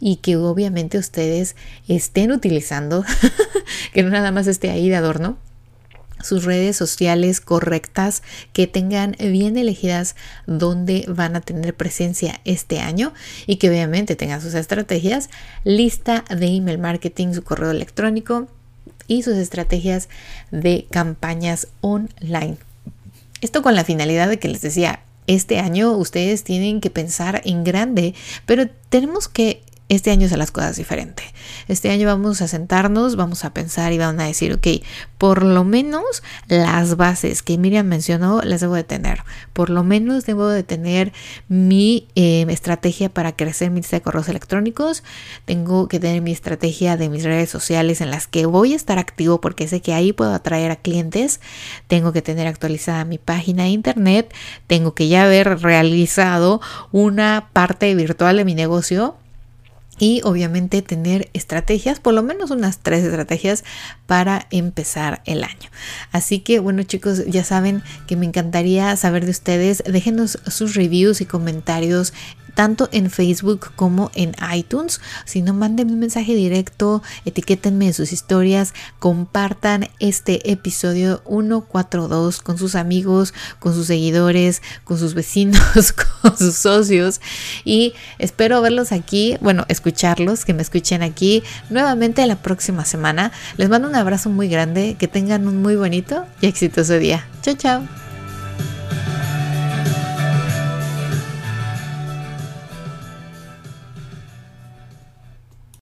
y 0.00 0.16
que 0.16 0.36
obviamente 0.36 0.98
ustedes 0.98 1.56
estén 1.88 2.32
utilizando, 2.32 3.04
que 3.92 4.02
no 4.02 4.10
nada 4.10 4.32
más 4.32 4.46
esté 4.46 4.70
ahí 4.70 4.88
de 4.88 4.96
adorno 4.96 5.38
sus 6.24 6.44
redes 6.44 6.76
sociales 6.76 7.40
correctas, 7.40 8.22
que 8.52 8.66
tengan 8.66 9.14
bien 9.18 9.56
elegidas 9.56 10.16
dónde 10.46 11.04
van 11.06 11.36
a 11.36 11.40
tener 11.40 11.74
presencia 11.74 12.40
este 12.44 12.80
año 12.80 13.12
y 13.46 13.56
que 13.56 13.68
obviamente 13.68 14.16
tengan 14.16 14.40
sus 14.40 14.54
estrategias, 14.54 15.28
lista 15.64 16.24
de 16.30 16.46
email 16.46 16.78
marketing, 16.78 17.34
su 17.34 17.44
correo 17.44 17.70
electrónico 17.70 18.48
y 19.06 19.22
sus 19.22 19.34
estrategias 19.34 20.08
de 20.50 20.86
campañas 20.90 21.68
online. 21.82 22.56
Esto 23.42 23.62
con 23.62 23.74
la 23.74 23.84
finalidad 23.84 24.28
de 24.28 24.38
que 24.38 24.48
les 24.48 24.62
decía, 24.62 25.00
este 25.26 25.58
año 25.58 25.92
ustedes 25.92 26.44
tienen 26.44 26.80
que 26.80 26.90
pensar 26.90 27.42
en 27.44 27.64
grande, 27.64 28.14
pero 28.46 28.68
tenemos 28.88 29.28
que 29.28 29.62
este 29.94 30.10
año 30.10 30.26
hacer 30.26 30.38
las 30.38 30.50
cosas 30.50 30.76
diferente. 30.76 31.22
Este 31.68 31.90
año 31.90 32.06
vamos 32.06 32.42
a 32.42 32.48
sentarnos, 32.48 33.16
vamos 33.16 33.44
a 33.44 33.54
pensar 33.54 33.92
y 33.92 33.98
vamos 33.98 34.22
a 34.22 34.26
decir, 34.26 34.52
ok, 34.52 34.66
por 35.18 35.42
lo 35.42 35.64
menos 35.64 36.22
las 36.48 36.96
bases 36.96 37.42
que 37.42 37.56
Miriam 37.56 37.86
mencionó 37.86 38.42
las 38.42 38.60
debo 38.60 38.74
de 38.74 38.84
tener. 38.84 39.22
Por 39.52 39.70
lo 39.70 39.84
menos 39.84 40.26
debo 40.26 40.48
de 40.48 40.62
tener 40.62 41.12
mi 41.48 42.08
em, 42.14 42.50
estrategia 42.50 43.08
para 43.08 43.32
crecer 43.32 43.70
mi 43.70 43.80
lista 43.80 43.96
de 43.96 44.02
correos 44.02 44.28
electrónicos. 44.28 45.02
Tengo 45.44 45.88
que 45.88 46.00
tener 46.00 46.20
mi 46.20 46.32
estrategia 46.32 46.96
de 46.96 47.08
mis 47.08 47.24
redes 47.24 47.50
sociales 47.50 48.00
en 48.00 48.10
las 48.10 48.26
que 48.26 48.46
voy 48.46 48.72
a 48.72 48.76
estar 48.76 48.98
activo 48.98 49.40
porque 49.40 49.68
sé 49.68 49.80
que 49.80 49.94
ahí 49.94 50.12
puedo 50.12 50.34
atraer 50.34 50.70
a 50.70 50.76
clientes. 50.76 51.40
Tengo 51.86 52.12
que 52.12 52.22
tener 52.22 52.46
actualizada 52.46 53.04
mi 53.04 53.18
página 53.18 53.64
de 53.64 53.70
internet. 53.70 54.34
Tengo 54.66 54.94
que 54.94 55.08
ya 55.08 55.24
haber 55.24 55.60
realizado 55.60 56.60
una 56.92 57.48
parte 57.52 57.94
virtual 57.94 58.36
de 58.36 58.44
mi 58.44 58.54
negocio 58.54 59.16
y 59.98 60.20
obviamente 60.24 60.82
tener 60.82 61.30
estrategias, 61.32 62.00
por 62.00 62.14
lo 62.14 62.22
menos 62.22 62.50
unas 62.50 62.78
tres 62.78 63.04
estrategias 63.04 63.64
para 64.06 64.46
empezar 64.50 65.22
el 65.24 65.44
año. 65.44 65.70
Así 66.12 66.40
que 66.40 66.58
bueno 66.58 66.82
chicos, 66.82 67.24
ya 67.26 67.44
saben 67.44 67.82
que 68.06 68.16
me 68.16 68.26
encantaría 68.26 68.96
saber 68.96 69.24
de 69.24 69.30
ustedes. 69.30 69.82
Déjenos 69.86 70.38
sus 70.46 70.74
reviews 70.74 71.20
y 71.20 71.26
comentarios 71.26 72.12
tanto 72.54 72.88
en 72.92 73.10
Facebook 73.10 73.72
como 73.76 74.10
en 74.14 74.34
iTunes. 74.54 75.00
Si 75.24 75.42
no, 75.42 75.54
mándenme 75.54 75.92
un 75.92 75.98
mensaje 75.98 76.34
directo, 76.34 77.02
etiquétenme 77.24 77.86
en 77.88 77.94
sus 77.94 78.12
historias, 78.12 78.74
compartan 78.98 79.88
este 80.00 80.50
episodio 80.50 81.22
142 81.26 82.40
con 82.40 82.58
sus 82.58 82.74
amigos, 82.74 83.34
con 83.58 83.74
sus 83.74 83.86
seguidores, 83.86 84.62
con 84.84 84.98
sus 84.98 85.14
vecinos, 85.14 85.92
con 86.22 86.36
sus 86.36 86.54
socios 86.54 87.20
y 87.64 87.94
espero 88.18 88.60
verlos 88.60 88.92
aquí, 88.92 89.36
bueno, 89.40 89.64
escucharlos, 89.68 90.44
que 90.44 90.54
me 90.54 90.62
escuchen 90.62 91.02
aquí 91.02 91.42
nuevamente 91.70 92.26
la 92.26 92.36
próxima 92.36 92.84
semana. 92.84 93.32
Les 93.56 93.68
mando 93.68 93.88
un 93.88 93.96
abrazo 93.96 94.30
muy 94.30 94.48
grande, 94.48 94.96
que 94.98 95.08
tengan 95.08 95.46
un 95.46 95.62
muy 95.62 95.76
bonito 95.76 96.24
y 96.40 96.46
exitoso 96.46 96.94
día. 96.98 97.26
Chao, 97.42 97.54
chao. 97.54 98.03